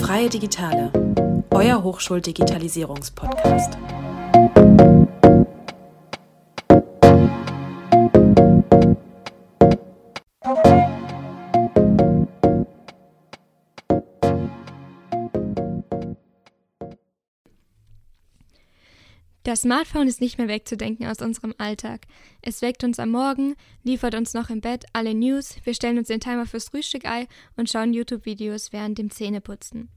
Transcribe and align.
Freie 0.00 0.28
Digitale, 0.28 0.90
euer 1.52 1.84
Hochschuldigitalisierungspodcast. 1.84 3.78
Das 19.62 19.68
Smartphone 19.68 20.08
ist 20.08 20.20
nicht 20.20 20.38
mehr 20.38 20.48
wegzudenken 20.48 21.06
aus 21.06 21.22
unserem 21.22 21.54
Alltag. 21.56 22.08
Es 22.42 22.62
weckt 22.62 22.82
uns 22.82 22.98
am 22.98 23.10
Morgen, 23.10 23.54
liefert 23.84 24.16
uns 24.16 24.34
noch 24.34 24.50
im 24.50 24.60
Bett 24.60 24.86
alle 24.92 25.14
News, 25.14 25.54
wir 25.62 25.72
stellen 25.72 25.98
uns 25.98 26.08
den 26.08 26.18
Timer 26.18 26.46
fürs 26.46 26.70
Frühstück-Ei 26.70 27.28
und 27.56 27.70
schauen 27.70 27.94
YouTube-Videos 27.94 28.72
während 28.72 28.98
dem 28.98 29.12
Zähneputzen. 29.12 29.88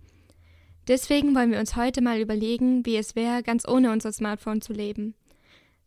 Deswegen 0.88 1.34
wollen 1.34 1.50
wir 1.50 1.60
uns 1.60 1.76
heute 1.76 2.04
mal 2.04 2.22
überlegen, 2.22 2.86
wie 2.86 2.96
es 2.96 3.16
wäre, 3.16 3.42
ganz 3.42 3.68
ohne 3.68 3.92
unser 3.92 4.12
Smartphone 4.12 4.62
zu 4.62 4.72
leben. 4.72 5.16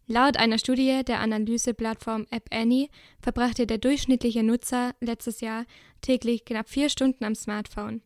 Laut 0.09 0.39
einer 0.39 0.59
Studie 0.59 1.05
der 1.07 1.21
Analyseplattform 1.21 2.27
App 2.33 2.49
Annie 2.51 2.89
verbrachte 3.21 3.65
der 3.65 3.79
durchschnittliche 3.79 4.43
Nutzer 4.43 4.97
letztes 5.01 5.41
Jahr 5.41 5.67
täglich 6.01 6.45
knapp 6.45 6.69
vier 6.69 6.89
Stunden 6.89 7.23
am 7.23 7.37
Smartphone. 7.37 8.03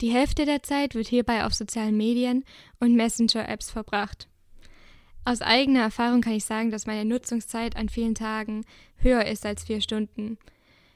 Die 0.00 0.10
Hälfte 0.10 0.46
der 0.46 0.64
Zeit 0.64 0.96
wird 0.96 1.06
hierbei 1.06 1.44
auf 1.44 1.54
sozialen 1.54 1.96
Medien 1.96 2.44
und 2.80 2.96
Messenger-Apps 2.96 3.70
verbracht. 3.70 4.26
Aus 5.26 5.42
eigener 5.42 5.80
Erfahrung 5.80 6.20
kann 6.20 6.34
ich 6.34 6.44
sagen, 6.44 6.70
dass 6.70 6.86
meine 6.86 7.04
Nutzungszeit 7.04 7.74
an 7.74 7.88
vielen 7.88 8.14
Tagen 8.14 8.64
höher 8.98 9.24
ist 9.24 9.44
als 9.44 9.64
vier 9.64 9.80
Stunden. 9.80 10.38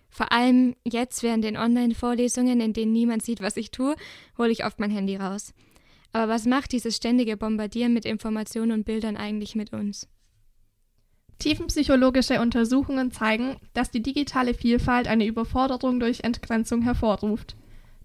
Vor 0.08 0.30
allem 0.30 0.76
jetzt 0.84 1.24
während 1.24 1.42
den 1.42 1.56
Online-Vorlesungen, 1.56 2.60
in 2.60 2.72
denen 2.72 2.92
niemand 2.92 3.24
sieht, 3.24 3.40
was 3.42 3.56
ich 3.56 3.72
tue, 3.72 3.96
hole 4.38 4.50
ich 4.50 4.64
oft 4.64 4.78
mein 4.78 4.92
Handy 4.92 5.16
raus. 5.16 5.52
Aber 6.12 6.32
was 6.32 6.46
macht 6.46 6.70
dieses 6.70 6.94
ständige 6.94 7.36
Bombardieren 7.36 7.92
mit 7.92 8.04
Informationen 8.04 8.70
und 8.70 8.84
Bildern 8.84 9.16
eigentlich 9.16 9.56
mit 9.56 9.72
uns? 9.72 10.06
Tiefenpsychologische 11.40 12.40
Untersuchungen 12.40 13.10
zeigen, 13.10 13.56
dass 13.72 13.90
die 13.90 14.02
digitale 14.02 14.54
Vielfalt 14.54 15.08
eine 15.08 15.26
Überforderung 15.26 15.98
durch 15.98 16.20
Entgrenzung 16.20 16.82
hervorruft. 16.82 17.56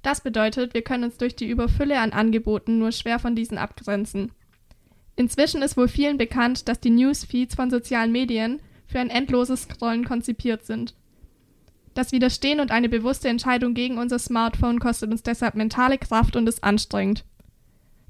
Das 0.01 0.21
bedeutet, 0.21 0.73
wir 0.73 0.81
können 0.81 1.03
uns 1.03 1.17
durch 1.17 1.35
die 1.35 1.47
Überfülle 1.47 1.99
an 1.99 2.13
Angeboten 2.13 2.79
nur 2.79 2.91
schwer 2.91 3.19
von 3.19 3.35
diesen 3.35 3.59
abgrenzen. 3.59 4.31
Inzwischen 5.15 5.61
ist 5.61 5.77
wohl 5.77 5.87
vielen 5.87 6.17
bekannt, 6.17 6.67
dass 6.67 6.79
die 6.79 6.89
Newsfeeds 6.89 7.55
von 7.55 7.69
sozialen 7.69 8.11
Medien 8.11 8.59
für 8.87 8.99
ein 8.99 9.09
endloses 9.09 9.63
Scrollen 9.63 10.05
konzipiert 10.05 10.65
sind. 10.65 10.93
Das 11.93 12.11
Widerstehen 12.11 12.59
und 12.59 12.71
eine 12.71 12.89
bewusste 12.89 13.29
Entscheidung 13.29 13.73
gegen 13.73 13.97
unser 13.97 14.19
Smartphone 14.19 14.79
kostet 14.79 15.11
uns 15.11 15.23
deshalb 15.23 15.55
mentale 15.55 15.97
Kraft 15.97 16.35
und 16.35 16.47
ist 16.47 16.63
anstrengend. 16.63 17.23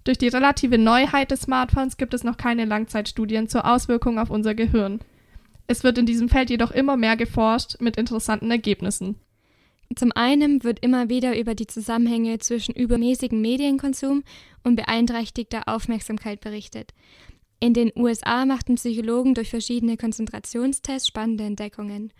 Durch 0.03 0.17
die 0.17 0.27
relative 0.27 0.77
Neuheit 0.77 1.31
des 1.31 1.41
Smartphones 1.41 1.97
gibt 1.97 2.13
es 2.13 2.23
noch 2.23 2.37
keine 2.37 2.65
Langzeitstudien 2.65 3.47
zur 3.47 3.65
Auswirkung 3.65 4.17
auf 4.17 4.29
unser 4.31 4.55
Gehirn. 4.55 4.99
Es 5.67 5.83
wird 5.83 5.97
in 5.97 6.05
diesem 6.05 6.29
Feld 6.29 6.49
jedoch 6.49 6.71
immer 6.71 6.97
mehr 6.97 7.15
geforscht 7.15 7.79
mit 7.79 7.97
interessanten 7.97 8.49
Ergebnissen. 8.51 9.19
Zum 9.93 10.11
einen 10.13 10.63
wird 10.63 10.79
immer 10.79 11.09
wieder 11.09 11.37
über 11.37 11.53
die 11.53 11.67
Zusammenhänge 11.67 12.39
zwischen 12.39 12.73
übermäßigem 12.73 13.39
Medienkonsum 13.39 14.23
und 14.63 14.75
beeinträchtigter 14.75 15.67
Aufmerksamkeit 15.67 16.41
berichtet. 16.41 16.93
In 17.59 17.73
den 17.73 17.91
USA 17.95 18.45
machten 18.45 18.75
Psychologen 18.75 19.33
durch 19.33 19.49
verschiedene 19.49 19.97
Konzentrationstests 19.97 21.07
spannende 21.07 21.45
Entdeckungen. 21.45 22.11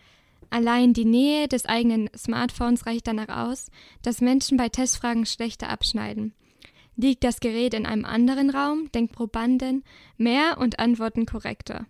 Allein 0.49 0.94
die 0.94 1.05
Nähe 1.05 1.47
des 1.47 1.66
eigenen 1.66 2.09
Smartphones 2.16 2.85
reicht 2.85 3.07
danach 3.07 3.49
aus, 3.49 3.67
dass 4.02 4.22
Menschen 4.22 4.57
bei 4.57 4.69
Testfragen 4.69 5.25
schlechter 5.25 5.69
abschneiden. 5.69 6.33
Liegt 6.95 7.23
das 7.23 7.41
Gerät 7.41 7.73
in 7.73 7.85
einem 7.85 8.05
anderen 8.05 8.50
Raum, 8.50 8.89
denkt 8.94 9.13
Probanden 9.13 9.83
mehr 10.18 10.57
und 10.59 10.79
antworten 10.79 11.25
korrekter. 11.25 11.88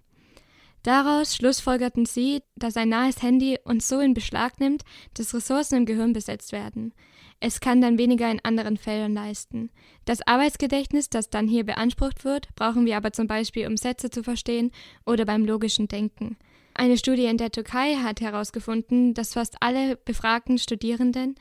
Daraus 0.85 1.35
schlussfolgerten 1.35 2.05
sie, 2.05 2.43
dass 2.55 2.77
ein 2.77 2.89
nahes 2.89 3.23
Handy 3.23 3.57
uns 3.63 3.87
so 3.87 3.99
in 3.99 4.13
Beschlag 4.13 4.59
nimmt, 4.59 4.83
dass 5.15 5.33
Ressourcen 5.33 5.77
im 5.77 5.85
Gehirn 5.87 6.13
besetzt 6.13 6.51
werden. 6.51 6.93
Es 7.39 7.59
kann 7.59 7.81
dann 7.81 7.97
weniger 7.97 8.29
in 8.29 8.39
anderen 8.45 8.77
Feldern 8.77 9.15
leisten. 9.15 9.71
Das 10.05 10.21
Arbeitsgedächtnis, 10.27 11.09
das 11.09 11.31
dann 11.31 11.47
hier 11.47 11.65
beansprucht 11.65 12.23
wird, 12.23 12.53
brauchen 12.53 12.85
wir 12.85 12.97
aber 12.97 13.13
zum 13.13 13.25
Beispiel, 13.25 13.65
um 13.65 13.77
Sätze 13.77 14.11
zu 14.11 14.21
verstehen 14.21 14.69
oder 15.07 15.25
beim 15.25 15.43
logischen 15.43 15.87
Denken. 15.87 16.37
Eine 16.75 16.99
Studie 16.99 17.25
in 17.25 17.37
der 17.37 17.51
Türkei 17.51 17.95
hat 17.95 18.21
herausgefunden, 18.21 19.15
dass 19.15 19.33
fast 19.33 19.55
alle 19.61 19.95
befragten 19.95 20.59
Studierenden 20.59 21.33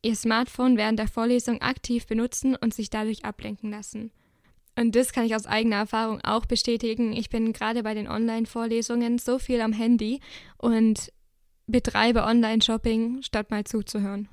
ihr 0.00 0.14
Smartphone 0.14 0.76
während 0.76 1.00
der 1.00 1.08
Vorlesung 1.08 1.60
aktiv 1.60 2.06
benutzen 2.06 2.54
und 2.54 2.72
sich 2.72 2.88
dadurch 2.88 3.24
ablenken 3.24 3.72
lassen. 3.72 4.12
Und 4.78 4.94
das 4.94 5.12
kann 5.12 5.24
ich 5.24 5.34
aus 5.34 5.46
eigener 5.46 5.76
Erfahrung 5.76 6.20
auch 6.22 6.44
bestätigen. 6.44 7.14
Ich 7.14 7.30
bin 7.30 7.52
gerade 7.52 7.82
bei 7.82 7.94
den 7.94 8.08
Online-Vorlesungen 8.08 9.18
so 9.18 9.38
viel 9.38 9.60
am 9.62 9.72
Handy 9.72 10.20
und 10.58 11.12
betreibe 11.66 12.24
Online-Shopping, 12.24 13.22
statt 13.22 13.50
mal 13.50 13.64
zuzuhören. 13.64 14.28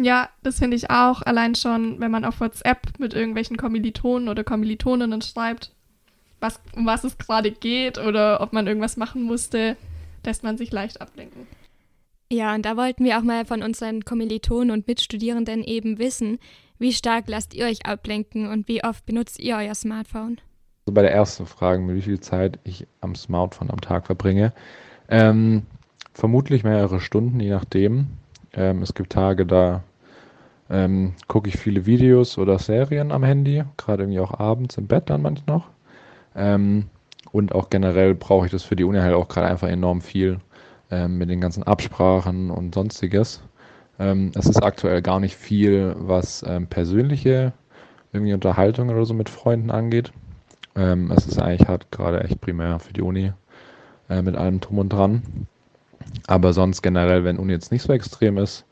Ja, 0.00 0.30
das 0.42 0.58
finde 0.58 0.76
ich 0.76 0.90
auch. 0.90 1.20
Allein 1.22 1.54
schon, 1.54 2.00
wenn 2.00 2.10
man 2.10 2.24
auf 2.24 2.40
WhatsApp 2.40 2.98
mit 2.98 3.12
irgendwelchen 3.12 3.58
Kommilitonen 3.58 4.30
oder 4.30 4.42
Kommilitoninnen 4.42 5.20
schreibt, 5.20 5.72
was, 6.40 6.58
um 6.74 6.86
was 6.86 7.04
es 7.04 7.18
gerade 7.18 7.50
geht 7.50 7.98
oder 7.98 8.40
ob 8.40 8.54
man 8.54 8.66
irgendwas 8.66 8.96
machen 8.96 9.22
musste, 9.22 9.76
lässt 10.24 10.42
man 10.42 10.56
sich 10.56 10.72
leicht 10.72 11.02
ablenken. 11.02 11.46
Ja, 12.32 12.54
und 12.54 12.64
da 12.64 12.76
wollten 12.76 13.04
wir 13.04 13.18
auch 13.18 13.22
mal 13.22 13.44
von 13.44 13.62
unseren 13.62 14.04
Kommilitonen 14.04 14.70
und 14.70 14.86
Mitstudierenden 14.86 15.62
eben 15.64 15.98
wissen, 15.98 16.38
wie 16.80 16.92
stark 16.92 17.24
lasst 17.28 17.54
ihr 17.54 17.66
euch 17.66 17.86
ablenken 17.86 18.48
und 18.48 18.66
wie 18.66 18.82
oft 18.82 19.06
benutzt 19.06 19.38
ihr 19.38 19.56
euer 19.56 19.74
Smartphone? 19.74 20.38
Also 20.86 20.94
bei 20.94 21.02
der 21.02 21.12
ersten 21.12 21.46
Frage, 21.46 21.80
mit 21.82 21.96
wie 21.96 22.02
viel 22.02 22.20
Zeit 22.20 22.58
ich 22.64 22.86
am 23.00 23.14
Smartphone 23.14 23.70
am 23.70 23.80
Tag 23.80 24.06
verbringe. 24.06 24.52
Ähm, 25.08 25.62
vermutlich 26.14 26.64
mehrere 26.64 27.00
Stunden, 27.00 27.38
je 27.38 27.50
nachdem. 27.50 28.08
Ähm, 28.52 28.82
es 28.82 28.94
gibt 28.94 29.12
Tage, 29.12 29.46
da 29.46 29.84
ähm, 30.70 31.14
gucke 31.28 31.48
ich 31.48 31.56
viele 31.56 31.84
Videos 31.84 32.38
oder 32.38 32.58
Serien 32.58 33.12
am 33.12 33.24
Handy, 33.24 33.62
gerade 33.76 34.04
irgendwie 34.04 34.20
auch 34.20 34.38
abends 34.38 34.78
im 34.78 34.86
Bett 34.86 35.10
dann 35.10 35.22
manchmal 35.22 35.58
noch. 35.58 35.68
Ähm, 36.34 36.86
und 37.32 37.54
auch 37.54 37.70
generell 37.70 38.14
brauche 38.14 38.46
ich 38.46 38.52
das 38.52 38.62
für 38.62 38.76
die 38.76 38.84
Uni 38.84 38.98
halt 38.98 39.14
auch 39.14 39.28
gerade 39.28 39.48
einfach 39.48 39.68
enorm 39.68 40.00
viel 40.00 40.38
ähm, 40.90 41.18
mit 41.18 41.28
den 41.28 41.40
ganzen 41.40 41.62
Absprachen 41.62 42.50
und 42.50 42.74
sonstiges. 42.74 43.42
Ähm, 44.00 44.32
es 44.34 44.46
ist 44.46 44.62
aktuell 44.62 45.02
gar 45.02 45.20
nicht 45.20 45.36
viel, 45.36 45.94
was 45.96 46.42
ähm, 46.48 46.66
persönliche 46.66 47.52
irgendwie 48.12 48.32
Unterhaltung 48.32 48.88
oder 48.88 49.04
so 49.04 49.12
mit 49.12 49.28
Freunden 49.28 49.70
angeht. 49.70 50.10
Ähm, 50.74 51.12
es 51.12 51.26
ist 51.26 51.38
eigentlich 51.38 51.68
halt 51.68 51.90
gerade 51.92 52.24
echt 52.24 52.40
primär 52.40 52.78
für 52.78 52.94
die 52.94 53.02
Uni 53.02 53.32
äh, 54.08 54.22
mit 54.22 54.36
allem 54.36 54.60
drum 54.60 54.78
und 54.78 54.88
dran. 54.88 55.22
Aber 56.26 56.54
sonst 56.54 56.80
generell, 56.80 57.24
wenn 57.24 57.38
Uni 57.38 57.52
jetzt 57.52 57.72
nicht 57.72 57.82
so 57.82 57.92
extrem 57.92 58.38
ist, 58.38 58.64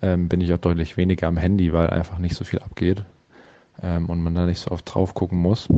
ähm, 0.00 0.28
bin 0.28 0.40
ich 0.40 0.54
auch 0.54 0.58
deutlich 0.58 0.96
weniger 0.96 1.26
am 1.26 1.36
Handy, 1.36 1.72
weil 1.72 1.90
einfach 1.90 2.18
nicht 2.18 2.36
so 2.36 2.44
viel 2.44 2.60
abgeht 2.60 3.04
ähm, 3.82 4.06
und 4.06 4.22
man 4.22 4.36
da 4.36 4.46
nicht 4.46 4.60
so 4.60 4.70
oft 4.70 4.94
drauf 4.94 5.12
gucken 5.12 5.38
muss. 5.38 5.68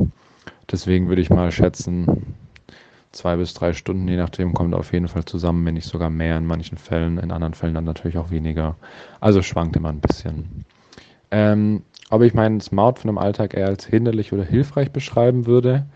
Deswegen 0.71 1.09
würde 1.09 1.22
ich 1.22 1.31
mal 1.31 1.50
schätzen, 1.50 2.37
zwei 3.12 3.37
bis 3.37 3.54
drei 3.54 3.72
Stunden, 3.72 4.09
je 4.09 4.16
nachdem, 4.16 4.54
kommt 4.54 4.75
auf 4.75 4.93
jeden 4.93 5.09
Fall 5.09 5.25
zusammen, 5.25 5.65
wenn 5.66 5.75
nicht 5.75 5.88
sogar 5.88 6.10
mehr 6.10 6.37
in 6.37 6.47
manchen 6.47 6.78
Fällen, 6.78 7.19
in 7.19 7.32
anderen 7.32 7.54
Fällen 7.54 7.75
dann 7.75 7.84
natürlich 7.84 8.19
auch 8.19 8.31
weniger. 8.31 8.76
Also 9.21 9.43
schwankt 9.43 9.76
immer 9.76 9.88
ein 9.88 10.00
bisschen. 10.00 10.65
Ähm, 11.31 11.82
ob 12.10 12.22
ich 12.22 12.34
mein 12.34 12.60
Smartphone 12.60 13.10
im 13.10 13.19
Alltag 13.19 13.54
eher 13.54 13.66
als 13.66 13.87
hinderlich 13.87 14.32
oder 14.32 14.44
hilfreich 14.44 14.91
beschreiben 14.91 15.47
würde, 15.47 15.87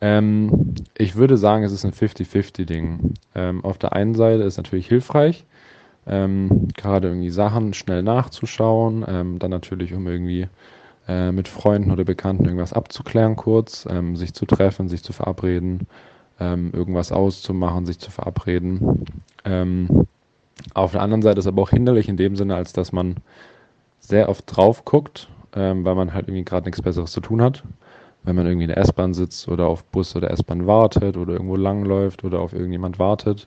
ähm, 0.00 0.74
ich 0.96 1.16
würde 1.16 1.36
sagen, 1.36 1.64
es 1.64 1.72
ist 1.72 1.84
ein 1.84 1.92
50-50-Ding. 1.92 3.14
Ähm, 3.34 3.64
auf 3.64 3.78
der 3.78 3.94
einen 3.94 4.14
Seite 4.14 4.42
ist 4.42 4.54
es 4.54 4.56
natürlich 4.58 4.88
hilfreich, 4.88 5.44
ähm, 6.06 6.68
gerade 6.76 7.08
irgendwie 7.08 7.30
Sachen 7.30 7.74
schnell 7.74 8.02
nachzuschauen, 8.02 9.04
ähm, 9.08 9.38
dann 9.38 9.50
natürlich, 9.50 9.94
um 9.94 10.06
irgendwie 10.06 10.48
äh, 11.08 11.32
mit 11.32 11.48
Freunden 11.48 11.90
oder 11.90 12.04
Bekannten 12.04 12.44
irgendwas 12.44 12.72
abzuklären 12.72 13.36
kurz, 13.36 13.86
ähm, 13.90 14.16
sich 14.16 14.34
zu 14.34 14.46
treffen, 14.46 14.88
sich 14.88 15.02
zu 15.02 15.12
verabreden, 15.12 15.86
ähm, 16.40 16.70
irgendwas 16.72 17.12
auszumachen, 17.12 17.86
sich 17.86 17.98
zu 17.98 18.10
verabreden. 18.10 19.04
Ähm, 19.44 20.06
auf 20.74 20.92
der 20.92 21.02
anderen 21.02 21.22
Seite 21.22 21.38
ist 21.38 21.46
aber 21.46 21.62
auch 21.62 21.70
hinderlich 21.70 22.08
in 22.08 22.16
dem 22.16 22.36
Sinne, 22.36 22.56
als 22.56 22.72
dass 22.72 22.92
man 22.92 23.16
sehr 24.00 24.28
oft 24.28 24.44
drauf 24.46 24.84
guckt, 24.84 25.28
ähm, 25.54 25.84
weil 25.84 25.94
man 25.94 26.12
halt 26.12 26.28
irgendwie 26.28 26.44
gerade 26.44 26.66
nichts 26.66 26.82
Besseres 26.82 27.12
zu 27.12 27.20
tun 27.20 27.42
hat. 27.42 27.62
Wenn 28.22 28.36
man 28.36 28.46
irgendwie 28.46 28.64
in 28.64 28.70
der 28.70 28.78
S-Bahn 28.78 29.14
sitzt 29.14 29.48
oder 29.48 29.66
auf 29.66 29.84
Bus 29.84 30.16
oder 30.16 30.30
S-Bahn 30.30 30.66
wartet 30.66 31.16
oder 31.16 31.34
irgendwo 31.34 31.56
langläuft 31.56 32.24
oder 32.24 32.40
auf 32.40 32.52
irgendjemand 32.52 32.98
wartet. 32.98 33.46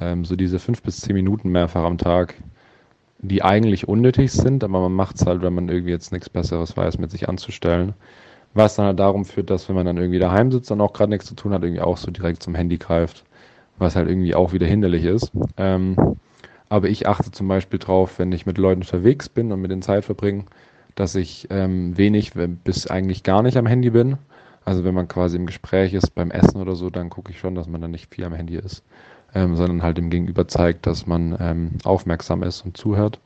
Ähm, 0.00 0.24
so 0.24 0.36
diese 0.36 0.58
fünf 0.58 0.82
bis 0.82 1.00
zehn 1.00 1.14
Minuten 1.14 1.50
mehrfach 1.50 1.82
am 1.82 1.98
Tag, 1.98 2.36
die 3.18 3.42
eigentlich 3.42 3.88
unnötig 3.88 4.32
sind, 4.32 4.64
aber 4.64 4.80
man 4.80 4.92
macht 4.92 5.16
es 5.16 5.26
halt, 5.26 5.42
wenn 5.42 5.54
man 5.54 5.68
irgendwie 5.68 5.90
jetzt 5.92 6.12
nichts 6.12 6.30
Besseres 6.30 6.76
weiß, 6.76 6.98
mit 6.98 7.10
sich 7.10 7.28
anzustellen 7.28 7.94
was 8.54 8.76
dann 8.76 8.86
halt 8.86 8.98
darum 9.00 9.24
führt, 9.24 9.50
dass 9.50 9.68
wenn 9.68 9.76
man 9.76 9.86
dann 9.86 9.96
irgendwie 9.98 10.18
daheim 10.18 10.50
sitzt 10.52 10.70
und 10.70 10.80
auch 10.80 10.92
gerade 10.92 11.10
nichts 11.10 11.26
zu 11.26 11.34
tun 11.34 11.52
hat, 11.52 11.62
irgendwie 11.62 11.82
auch 11.82 11.96
so 11.96 12.10
direkt 12.10 12.42
zum 12.42 12.54
Handy 12.54 12.78
greift, 12.78 13.24
was 13.78 13.96
halt 13.96 14.08
irgendwie 14.08 14.34
auch 14.34 14.52
wieder 14.52 14.66
hinderlich 14.66 15.04
ist. 15.04 15.32
Ähm, 15.56 16.00
Aber 16.68 16.88
ich 16.88 17.06
achte 17.08 17.30
zum 17.30 17.48
Beispiel 17.48 17.78
drauf, 17.78 18.18
wenn 18.18 18.32
ich 18.32 18.46
mit 18.46 18.58
Leuten 18.58 18.82
unterwegs 18.82 19.28
bin 19.28 19.52
und 19.52 19.60
mit 19.60 19.70
den 19.70 19.82
Zeit 19.82 20.04
verbringe, 20.04 20.44
dass 20.96 21.14
ich 21.14 21.46
ähm, 21.50 21.96
wenig 21.96 22.32
bis 22.64 22.86
eigentlich 22.86 23.22
gar 23.22 23.42
nicht 23.42 23.56
am 23.56 23.66
Handy 23.66 23.90
bin. 23.90 24.18
Also 24.64 24.84
wenn 24.84 24.94
man 24.94 25.08
quasi 25.08 25.36
im 25.36 25.46
Gespräch 25.46 25.92
ist, 25.94 26.14
beim 26.14 26.30
Essen 26.30 26.60
oder 26.60 26.74
so, 26.76 26.90
dann 26.90 27.10
gucke 27.10 27.30
ich 27.32 27.38
schon, 27.38 27.54
dass 27.54 27.68
man 27.68 27.80
dann 27.80 27.90
nicht 27.92 28.14
viel 28.14 28.24
am 28.24 28.34
Handy 28.34 28.56
ist, 28.56 28.84
ähm, 29.34 29.56
sondern 29.56 29.82
halt 29.82 29.98
dem 29.98 30.10
Gegenüber 30.10 30.48
zeigt, 30.48 30.86
dass 30.86 31.06
man 31.06 31.36
ähm, 31.40 31.72
aufmerksam 31.84 32.42
ist 32.42 32.64
und 32.64 32.76
zuhört 32.76 33.20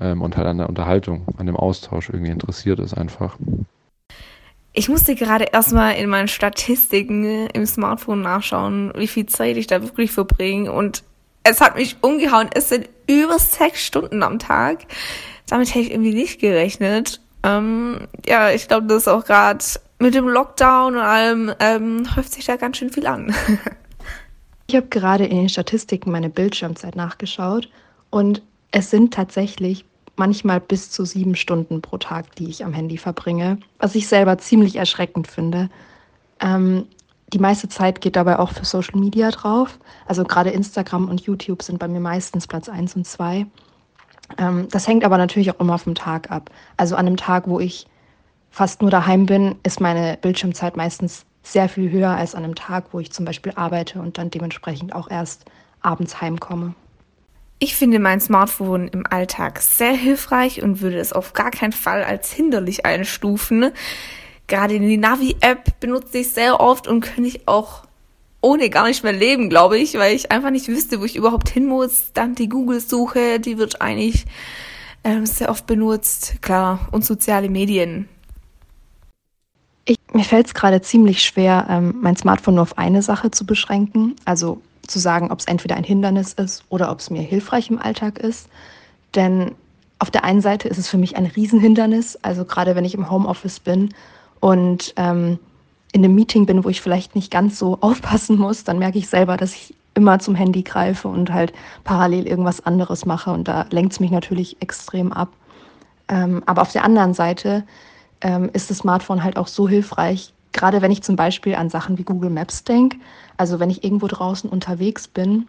ähm, 0.00 0.22
und 0.22 0.36
halt 0.36 0.46
an 0.48 0.58
der 0.58 0.68
Unterhaltung, 0.68 1.26
an 1.36 1.46
dem 1.46 1.56
Austausch 1.56 2.10
irgendwie 2.10 2.32
interessiert 2.32 2.80
ist 2.80 2.94
einfach. 2.94 3.38
Ich 4.72 4.88
musste 4.88 5.14
gerade 5.14 5.46
erstmal 5.46 5.96
in 5.96 6.08
meinen 6.08 6.28
Statistiken 6.28 7.48
im 7.48 7.66
Smartphone 7.66 8.22
nachschauen, 8.22 8.92
wie 8.94 9.08
viel 9.08 9.26
Zeit 9.26 9.56
ich 9.56 9.66
da 9.66 9.82
wirklich 9.82 10.12
verbringe. 10.12 10.70
Und 10.70 11.02
es 11.42 11.60
hat 11.60 11.76
mich 11.76 11.96
umgehauen. 12.02 12.48
Es 12.54 12.68
sind 12.68 12.88
über 13.08 13.38
sechs 13.38 13.84
Stunden 13.84 14.22
am 14.22 14.38
Tag. 14.38 14.86
Damit 15.48 15.70
hätte 15.70 15.80
ich 15.80 15.90
irgendwie 15.90 16.14
nicht 16.14 16.40
gerechnet. 16.40 17.20
Ähm, 17.42 18.06
ja, 18.26 18.50
ich 18.50 18.68
glaube, 18.68 18.86
das 18.86 19.02
ist 19.02 19.08
auch 19.08 19.24
gerade 19.24 19.64
mit 19.98 20.14
dem 20.14 20.28
Lockdown 20.28 20.94
und 20.94 21.02
allem 21.02 21.52
ähm, 21.58 22.04
häuft 22.16 22.32
sich 22.32 22.44
da 22.44 22.56
ganz 22.56 22.76
schön 22.76 22.90
viel 22.90 23.06
an. 23.06 23.34
ich 24.66 24.76
habe 24.76 24.86
gerade 24.86 25.26
in 25.26 25.36
den 25.36 25.48
Statistiken 25.48 26.10
meine 26.10 26.30
Bildschirmzeit 26.30 26.96
nachgeschaut 26.96 27.68
und 28.10 28.42
es 28.70 28.90
sind 28.90 29.12
tatsächlich 29.12 29.84
manchmal 30.16 30.60
bis 30.60 30.90
zu 30.90 31.04
sieben 31.04 31.34
Stunden 31.34 31.82
pro 31.82 31.98
Tag, 31.98 32.34
die 32.36 32.48
ich 32.48 32.64
am 32.64 32.72
Handy 32.72 32.98
verbringe, 32.98 33.58
was 33.78 33.94
ich 33.94 34.08
selber 34.08 34.38
ziemlich 34.38 34.76
erschreckend 34.76 35.28
finde. 35.28 35.70
Ähm, 36.40 36.86
die 37.32 37.38
meiste 37.38 37.68
Zeit 37.68 38.00
geht 38.00 38.16
dabei 38.16 38.38
auch 38.38 38.50
für 38.50 38.64
Social 38.64 38.98
Media 38.98 39.30
drauf. 39.30 39.78
Also 40.06 40.24
gerade 40.24 40.50
Instagram 40.50 41.08
und 41.08 41.20
YouTube 41.20 41.62
sind 41.62 41.78
bei 41.78 41.88
mir 41.88 42.00
meistens 42.00 42.46
Platz 42.46 42.68
1 42.68 42.96
und 42.96 43.06
2. 43.06 43.46
Ähm, 44.38 44.68
das 44.70 44.88
hängt 44.88 45.04
aber 45.04 45.16
natürlich 45.16 45.50
auch 45.50 45.60
immer 45.60 45.78
vom 45.78 45.94
Tag 45.94 46.30
ab. 46.30 46.50
Also 46.76 46.96
an 46.96 47.06
einem 47.06 47.16
Tag, 47.16 47.46
wo 47.46 47.60
ich 47.60 47.86
fast 48.50 48.82
nur 48.82 48.90
daheim 48.90 49.26
bin, 49.26 49.56
ist 49.62 49.80
meine 49.80 50.18
Bildschirmzeit 50.20 50.76
meistens 50.76 51.24
sehr 51.42 51.68
viel 51.68 51.90
höher 51.90 52.10
als 52.10 52.34
an 52.34 52.44
einem 52.44 52.54
Tag, 52.54 52.92
wo 52.92 53.00
ich 53.00 53.12
zum 53.12 53.24
Beispiel 53.24 53.52
arbeite 53.54 54.00
und 54.00 54.18
dann 54.18 54.30
dementsprechend 54.30 54.94
auch 54.94 55.10
erst 55.10 55.44
abends 55.80 56.20
heimkomme. 56.20 56.74
Ich 57.62 57.76
finde 57.76 57.98
mein 57.98 58.22
Smartphone 58.22 58.88
im 58.88 59.06
Alltag 59.06 59.60
sehr 59.60 59.92
hilfreich 59.92 60.62
und 60.62 60.80
würde 60.80 60.98
es 60.98 61.12
auf 61.12 61.34
gar 61.34 61.50
keinen 61.50 61.72
Fall 61.72 62.02
als 62.02 62.32
hinderlich 62.32 62.86
einstufen. 62.86 63.70
Gerade 64.46 64.80
die 64.80 64.96
Navi-App 64.96 65.78
benutze 65.78 66.18
ich 66.18 66.32
sehr 66.32 66.58
oft 66.58 66.88
und 66.88 67.02
könnte 67.02 67.28
ich 67.28 67.46
auch 67.46 67.84
ohne 68.40 68.70
gar 68.70 68.86
nicht 68.86 69.04
mehr 69.04 69.12
leben, 69.12 69.50
glaube 69.50 69.76
ich, 69.76 69.92
weil 69.98 70.16
ich 70.16 70.32
einfach 70.32 70.48
nicht 70.48 70.68
wüsste, 70.68 71.00
wo 71.00 71.04
ich 71.04 71.16
überhaupt 71.16 71.50
hin 71.50 71.66
muss. 71.66 72.12
Dann 72.14 72.34
die 72.34 72.48
Google-Suche, 72.48 73.40
die 73.40 73.58
wird 73.58 73.82
eigentlich 73.82 74.24
ähm, 75.04 75.26
sehr 75.26 75.50
oft 75.50 75.66
benutzt. 75.66 76.40
Klar, 76.40 76.88
und 76.92 77.04
soziale 77.04 77.50
Medien. 77.50 78.08
Ich, 79.84 79.98
mir 80.14 80.24
fällt 80.24 80.46
es 80.46 80.54
gerade 80.54 80.80
ziemlich 80.80 81.22
schwer, 81.22 81.66
ähm, 81.68 81.96
mein 82.00 82.16
Smartphone 82.16 82.54
nur 82.54 82.62
auf 82.62 82.78
eine 82.78 83.02
Sache 83.02 83.30
zu 83.30 83.44
beschränken. 83.44 84.16
Also 84.24 84.62
zu 84.90 84.98
sagen, 84.98 85.30
ob 85.30 85.38
es 85.38 85.46
entweder 85.46 85.76
ein 85.76 85.84
Hindernis 85.84 86.32
ist 86.32 86.64
oder 86.68 86.90
ob 86.90 87.00
es 87.00 87.10
mir 87.10 87.22
hilfreich 87.22 87.70
im 87.70 87.78
Alltag 87.78 88.18
ist. 88.18 88.48
Denn 89.14 89.52
auf 89.98 90.10
der 90.10 90.24
einen 90.24 90.40
Seite 90.40 90.68
ist 90.68 90.78
es 90.78 90.88
für 90.88 90.98
mich 90.98 91.16
ein 91.16 91.26
Riesenhindernis, 91.26 92.16
also 92.22 92.44
gerade 92.44 92.74
wenn 92.74 92.84
ich 92.84 92.94
im 92.94 93.10
Homeoffice 93.10 93.60
bin 93.60 93.94
und 94.40 94.94
ähm, 94.96 95.38
in 95.92 96.04
einem 96.04 96.14
Meeting 96.14 96.46
bin, 96.46 96.64
wo 96.64 96.68
ich 96.68 96.80
vielleicht 96.80 97.14
nicht 97.14 97.30
ganz 97.30 97.58
so 97.58 97.78
aufpassen 97.80 98.38
muss, 98.38 98.64
dann 98.64 98.78
merke 98.78 98.98
ich 98.98 99.08
selber, 99.08 99.36
dass 99.36 99.54
ich 99.54 99.74
immer 99.94 100.18
zum 100.20 100.34
Handy 100.34 100.62
greife 100.62 101.08
und 101.08 101.32
halt 101.32 101.52
parallel 101.84 102.26
irgendwas 102.26 102.64
anderes 102.64 103.06
mache 103.06 103.32
und 103.32 103.48
da 103.48 103.66
lenkt 103.70 103.92
es 103.92 104.00
mich 104.00 104.10
natürlich 104.10 104.60
extrem 104.62 105.12
ab. 105.12 105.28
Ähm, 106.08 106.42
aber 106.46 106.62
auf 106.62 106.72
der 106.72 106.84
anderen 106.84 107.12
Seite 107.12 107.64
ähm, 108.20 108.50
ist 108.52 108.70
das 108.70 108.78
Smartphone 108.78 109.24
halt 109.24 109.36
auch 109.36 109.48
so 109.48 109.68
hilfreich, 109.68 110.32
gerade 110.52 110.82
wenn 110.82 110.90
ich 110.90 111.02
zum 111.02 111.16
Beispiel 111.16 111.54
an 111.54 111.70
Sachen 111.70 111.98
wie 111.98 112.04
Google 112.04 112.30
Maps 112.30 112.64
denke, 112.64 112.98
also 113.36 113.60
wenn 113.60 113.70
ich 113.70 113.84
irgendwo 113.84 114.06
draußen 114.06 114.50
unterwegs 114.50 115.08
bin 115.08 115.48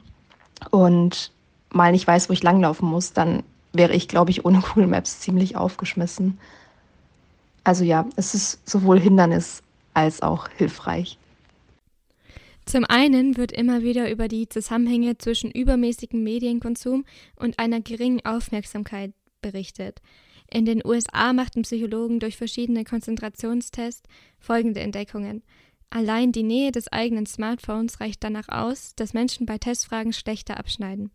und 0.69 1.31
mal 1.71 1.92
nicht 1.92 2.07
weiß, 2.07 2.30
wo 2.30 2.33
ich 2.33 2.44
langlaufen 2.44 2.88
muss, 2.88 3.13
dann 3.13 3.44
wäre 3.74 3.94
ich, 3.94 4.07
glaube 4.07 4.31
ich, 4.31 4.45
ohne 4.45 4.59
Google 4.74 4.88
Maps 4.88 5.19
ziemlich 5.19 5.56
aufgeschmissen. 5.56 6.39
Also 7.63 7.83
ja, 7.83 8.06
es 8.15 8.33
ist 8.33 8.68
sowohl 8.68 9.00
Hindernis 9.00 9.62
als 9.94 10.21
auch 10.21 10.48
hilfreich. 10.50 11.18
Zum 12.65 12.86
einen 12.86 13.38
wird 13.38 13.51
immer 13.51 13.81
wieder 13.81 14.09
über 14.09 14.27
die 14.27 14.47
Zusammenhänge 14.47 15.18
zwischen 15.18 15.51
übermäßigem 15.51 16.24
Medienkonsum 16.24 17.06
und 17.36 17.59
einer 17.59 17.81
geringen 17.81 18.24
Aufmerksamkeit 18.24 19.13
berichtet. 19.42 20.00
In 20.53 20.65
den 20.65 20.86
USA 20.86 21.31
machten 21.31 21.62
Psychologen 21.62 22.19
durch 22.19 22.36
verschiedene 22.36 22.83
Konzentrationstests 22.83 24.03
folgende 24.38 24.81
Entdeckungen. 24.81 25.44
Allein 25.89 26.33
die 26.33 26.44
Nähe 26.44 26.74
des 26.74 26.92
eigenen 26.92 27.25
Smartphones 27.25 28.01
reicht 28.01 28.21
danach 28.24 28.50
aus, 28.50 28.94
dass 28.95 29.13
Menschen 29.13 29.45
bei 29.45 29.57
Testfragen 29.57 30.12
schlechter 30.12 30.57
abschneiden. 30.57 31.12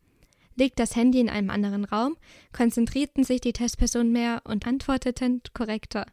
Liegt 0.54 0.78
das 0.78 0.96
Handy 0.96 1.20
in 1.20 1.28
einem 1.28 1.50
anderen 1.50 1.84
Raum, 1.84 2.16
konzentrierten 2.54 3.24
sich 3.24 3.42
die 3.42 3.52
Testpersonen 3.52 4.10
mehr 4.10 4.40
und 4.44 4.66
antworteten 4.66 5.42
korrekter. 5.52 6.06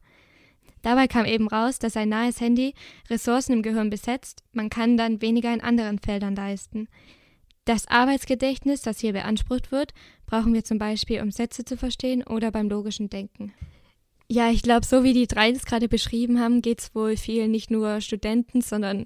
Dabei 0.82 1.08
kam 1.08 1.26
eben 1.26 1.48
raus, 1.48 1.80
dass 1.80 1.96
ein 1.96 2.10
nahes 2.10 2.42
Handy 2.42 2.74
Ressourcen 3.10 3.54
im 3.54 3.62
Gehirn 3.64 3.90
besetzt, 3.90 4.44
man 4.52 4.70
kann 4.70 4.98
dann 4.98 5.22
weniger 5.22 5.54
in 5.54 5.62
anderen 5.62 5.98
Feldern 5.98 6.36
leisten. 6.36 6.90
Das 7.66 7.88
Arbeitsgedächtnis, 7.88 8.82
das 8.82 9.00
hier 9.00 9.14
beansprucht 9.14 9.72
wird, 9.72 9.94
brauchen 10.26 10.54
wir 10.54 10.64
zum 10.64 10.78
Beispiel, 10.78 11.22
um 11.22 11.32
Sätze 11.32 11.64
zu 11.64 11.78
verstehen 11.78 12.24
oder 12.24 12.52
beim 12.52 12.70
logischen 12.70 13.10
Denken. 13.10 13.54
Ja, 14.28 14.50
ich 14.50 14.64
glaube, 14.64 14.86
so 14.86 15.04
wie 15.04 15.14
die 15.14 15.28
drei 15.28 15.52
das 15.52 15.66
gerade 15.66 15.88
beschrieben 15.88 16.40
haben, 16.40 16.62
geht 16.62 16.82
es 16.82 16.96
wohl 16.96 17.18
vielen 17.18 17.52
nicht 17.52 17.72
nur 17.72 18.02
Studenten, 18.02 18.62
sondern 18.62 19.06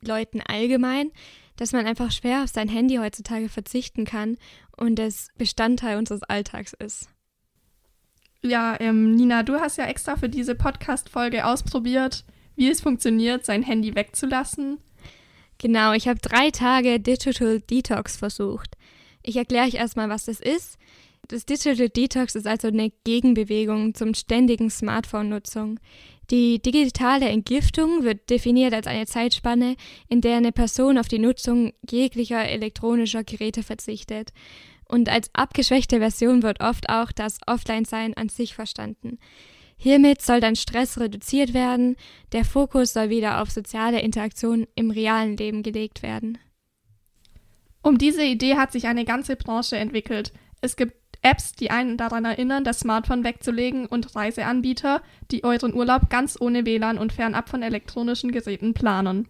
Leuten 0.00 0.40
allgemein, 0.40 1.10
dass 1.56 1.72
man 1.72 1.86
einfach 1.86 2.10
schwer 2.12 2.44
auf 2.44 2.48
sein 2.48 2.68
Handy 2.68 2.96
heutzutage 2.96 3.48
verzichten 3.48 4.04
kann 4.04 4.36
und 4.76 4.98
es 4.98 5.28
Bestandteil 5.36 5.98
unseres 5.98 6.22
Alltags 6.22 6.72
ist. 6.72 7.08
Ja, 8.42 8.76
ähm, 8.80 9.14
Nina, 9.14 9.42
du 9.42 9.60
hast 9.60 9.78
ja 9.78 9.86
extra 9.86 10.16
für 10.16 10.28
diese 10.28 10.54
Podcast-Folge 10.54 11.46
ausprobiert, 11.46 12.24
wie 12.56 12.68
es 12.68 12.80
funktioniert, 12.80 13.44
sein 13.44 13.62
Handy 13.62 13.94
wegzulassen. 13.94 14.78
Genau, 15.62 15.92
ich 15.92 16.08
habe 16.08 16.18
drei 16.18 16.50
Tage 16.50 16.98
Digital 16.98 17.60
Detox 17.60 18.16
versucht. 18.16 18.76
Ich 19.22 19.36
erkläre 19.36 19.68
euch 19.68 19.74
erstmal, 19.74 20.08
was 20.08 20.24
das 20.24 20.40
ist. 20.40 20.76
Das 21.28 21.46
Digital 21.46 21.88
Detox 21.88 22.34
ist 22.34 22.48
also 22.48 22.66
eine 22.66 22.90
Gegenbewegung 23.04 23.94
zum 23.94 24.12
ständigen 24.14 24.70
Smartphone-Nutzung. 24.70 25.78
Die 26.32 26.60
digitale 26.60 27.28
Entgiftung 27.28 28.02
wird 28.02 28.28
definiert 28.28 28.74
als 28.74 28.88
eine 28.88 29.06
Zeitspanne, 29.06 29.76
in 30.08 30.20
der 30.20 30.38
eine 30.38 30.50
Person 30.50 30.98
auf 30.98 31.06
die 31.06 31.20
Nutzung 31.20 31.72
jeglicher 31.88 32.44
elektronischer 32.44 33.22
Geräte 33.22 33.62
verzichtet. 33.62 34.32
Und 34.88 35.08
als 35.08 35.30
abgeschwächte 35.32 35.98
Version 36.00 36.42
wird 36.42 36.60
oft 36.60 36.90
auch 36.90 37.12
das 37.12 37.38
Offline-Sein 37.46 38.14
an 38.14 38.28
sich 38.28 38.56
verstanden. 38.56 39.20
Hiermit 39.82 40.22
soll 40.22 40.38
dann 40.38 40.54
Stress 40.54 41.00
reduziert 41.00 41.54
werden, 41.54 41.96
der 42.30 42.44
Fokus 42.44 42.92
soll 42.92 43.10
wieder 43.10 43.42
auf 43.42 43.50
soziale 43.50 44.00
Interaktion 44.00 44.68
im 44.76 44.92
realen 44.92 45.36
Leben 45.36 45.64
gelegt 45.64 46.04
werden. 46.04 46.38
Um 47.82 47.98
diese 47.98 48.22
Idee 48.22 48.54
hat 48.54 48.70
sich 48.70 48.86
eine 48.86 49.04
ganze 49.04 49.34
Branche 49.34 49.74
entwickelt. 49.74 50.32
Es 50.60 50.76
gibt 50.76 50.94
Apps, 51.22 51.54
die 51.54 51.72
einen 51.72 51.96
daran 51.96 52.24
erinnern, 52.24 52.62
das 52.62 52.78
Smartphone 52.78 53.24
wegzulegen 53.24 53.86
und 53.86 54.14
Reiseanbieter, 54.14 55.02
die 55.32 55.42
euren 55.42 55.74
Urlaub 55.74 56.10
ganz 56.10 56.40
ohne 56.40 56.64
WLAN 56.64 56.96
und 56.96 57.12
fernab 57.12 57.48
von 57.48 57.64
elektronischen 57.64 58.30
Geräten 58.30 58.74
planen. 58.74 59.26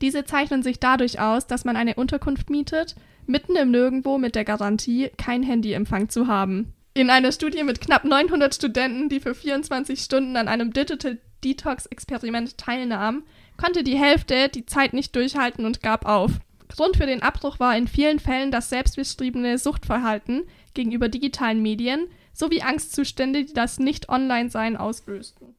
Diese 0.00 0.24
zeichnen 0.24 0.62
sich 0.62 0.78
dadurch 0.78 1.18
aus, 1.18 1.48
dass 1.48 1.64
man 1.64 1.74
eine 1.74 1.96
Unterkunft 1.96 2.50
mietet, 2.50 2.94
mitten 3.26 3.56
im 3.56 3.72
Nirgendwo 3.72 4.16
mit 4.16 4.36
der 4.36 4.44
Garantie, 4.44 5.10
kein 5.18 5.42
Handyempfang 5.42 6.08
zu 6.08 6.28
haben. 6.28 6.72
In 6.94 7.08
einer 7.08 7.32
Studie 7.32 7.64
mit 7.64 7.80
knapp 7.80 8.04
900 8.04 8.54
Studenten, 8.54 9.08
die 9.08 9.20
für 9.20 9.34
24 9.34 9.98
Stunden 9.98 10.36
an 10.36 10.46
einem 10.46 10.74
Digital 10.74 11.18
Detox-Experiment 11.42 12.58
teilnahmen, 12.58 13.24
konnte 13.56 13.82
die 13.82 13.96
Hälfte 13.96 14.50
die 14.50 14.66
Zeit 14.66 14.92
nicht 14.92 15.16
durchhalten 15.16 15.64
und 15.64 15.82
gab 15.82 16.04
auf. 16.04 16.32
Grund 16.68 16.98
für 16.98 17.06
den 17.06 17.22
Abbruch 17.22 17.58
war 17.58 17.74
in 17.76 17.88
vielen 17.88 18.18
Fällen 18.18 18.50
das 18.50 18.68
selbstbeschriebene 18.68 19.56
Suchtverhalten 19.56 20.42
gegenüber 20.74 21.08
digitalen 21.08 21.62
Medien 21.62 22.08
sowie 22.34 22.60
Angstzustände, 22.60 23.44
die 23.44 23.54
das 23.54 23.78
Nicht-Online-Sein 23.78 24.76
auslösten. 24.76 25.54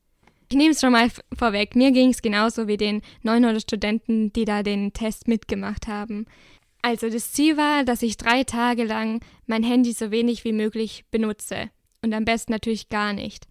Ich 0.50 0.58
nehme 0.58 0.72
es 0.72 0.82
schon 0.82 0.92
mal 0.92 1.10
vorweg. 1.36 1.76
Mir 1.76 1.92
ging 1.92 2.12
es 2.12 2.22
genauso 2.22 2.68
wie 2.68 2.78
den 2.78 3.02
900 3.24 3.64
Studenten, 3.64 4.32
die 4.34 4.46
da 4.46 4.62
den 4.62 4.94
Test 4.94 5.28
mitgemacht 5.28 5.88
haben. 5.88 6.28
Also 6.84 7.10
das 7.10 7.32
Ziel 7.32 7.56
war, 7.56 7.86
dass 7.86 8.02
ich 8.04 8.18
drei 8.18 8.44
Tage 8.44 8.84
lang 8.84 9.22
mein 9.48 9.64
Handy 9.64 9.94
so 9.94 10.12
wenig 10.12 10.44
wie 10.44 10.52
möglich 10.52 11.06
benutze. 11.12 11.70
Und 12.02 12.14
am 12.14 12.26
besten 12.26 12.52
natürlich 12.52 12.90
gar 12.90 13.14
nicht. 13.14 13.48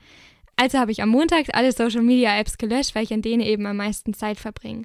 Also 0.56 0.78
habe 0.78 0.92
ich 0.92 1.02
am 1.02 1.08
Montag 1.08 1.46
alle 1.54 1.72
Social 1.72 2.02
Media 2.02 2.38
Apps 2.38 2.58
gelöscht, 2.58 2.94
weil 2.94 3.04
ich 3.04 3.12
an 3.12 3.22
denen 3.22 3.42
eben 3.42 3.64
am 3.64 3.78
meisten 3.78 4.12
Zeit 4.12 4.38
verbringe. 4.38 4.84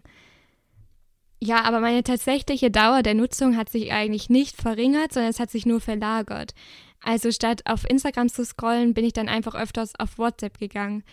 Ja, 1.44 1.64
aber 1.66 1.82
meine 1.82 2.04
tatsächliche 2.04 2.72
Dauer 2.72 3.04
der 3.04 3.16
Nutzung 3.16 3.58
hat 3.58 3.70
sich 3.70 3.92
eigentlich 3.92 4.30
nicht 4.30 4.56
verringert, 4.56 5.12
sondern 5.12 5.30
es 5.30 5.42
hat 5.42 5.52
sich 5.52 5.66
nur 5.66 5.82
verlagert. 5.82 6.54
Also 7.02 7.32
statt 7.32 7.64
auf 7.66 7.88
Instagram 7.88 8.30
zu 8.30 8.46
scrollen, 8.46 8.94
bin 8.94 9.04
ich 9.04 9.14
dann 9.14 9.28
einfach 9.28 9.56
öfters 9.56 9.94
auf 10.00 10.18
WhatsApp 10.18 10.58
gegangen, 10.58 11.04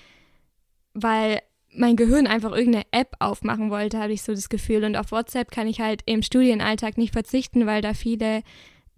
weil 0.94 1.40
mein 1.74 1.96
Gehirn 1.96 2.26
einfach 2.26 2.52
irgendeine 2.52 2.86
App 2.92 3.16
aufmachen 3.18 3.70
wollte, 3.70 3.98
habe 3.98 4.12
ich 4.12 4.22
so 4.22 4.32
das 4.32 4.48
Gefühl. 4.48 4.84
Und 4.84 4.96
auf 4.96 5.12
WhatsApp 5.12 5.50
kann 5.50 5.66
ich 5.66 5.80
halt 5.80 6.02
im 6.06 6.22
Studienalltag 6.22 6.96
nicht 6.96 7.12
verzichten, 7.12 7.66
weil 7.66 7.82
da 7.82 7.94
viele 7.94 8.42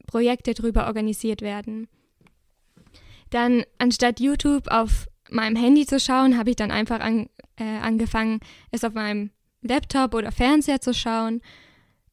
Projekte 0.07 0.55
drüber 0.55 0.87
organisiert 0.87 1.43
werden. 1.43 1.89
Dann 3.31 3.65
anstatt 3.79 4.21
YouTube 4.21 4.69
auf 4.69 5.09
meinem 5.31 5.57
Handy 5.57 5.87
zu 5.87 5.99
schauen, 5.99 6.39
habe 6.39 6.51
ich 6.51 6.57
dann 6.57 6.71
einfach 6.71 7.01
an, 7.01 7.29
äh, 7.57 7.65
angefangen, 7.65 8.41
es 8.71 8.85
auf 8.85 8.95
meinem 8.95 9.31
Laptop 9.63 10.15
oder 10.15 10.31
Fernseher 10.31 10.81
zu 10.81 10.95
schauen. 10.95 11.41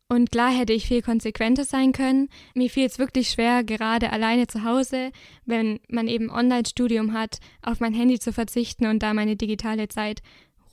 Und 0.09 0.31
klar 0.31 0.51
hätte 0.51 0.73
ich 0.73 0.87
viel 0.87 1.01
konsequenter 1.01 1.63
sein 1.63 1.91
können. 1.91 2.29
Mir 2.53 2.69
fiel 2.69 2.85
es 2.85 2.99
wirklich 2.99 3.29
schwer, 3.29 3.63
gerade 3.63 4.11
alleine 4.11 4.47
zu 4.47 4.63
Hause, 4.63 5.11
wenn 5.45 5.79
man 5.87 6.07
eben 6.07 6.29
Online-Studium 6.29 7.13
hat, 7.13 7.39
auf 7.61 7.79
mein 7.79 7.93
Handy 7.93 8.19
zu 8.19 8.33
verzichten 8.33 8.85
und 8.85 9.01
da 9.01 9.13
meine 9.13 9.35
digitale 9.35 9.87
Zeit 9.87 10.21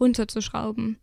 runterzuschrauben. 0.00 0.98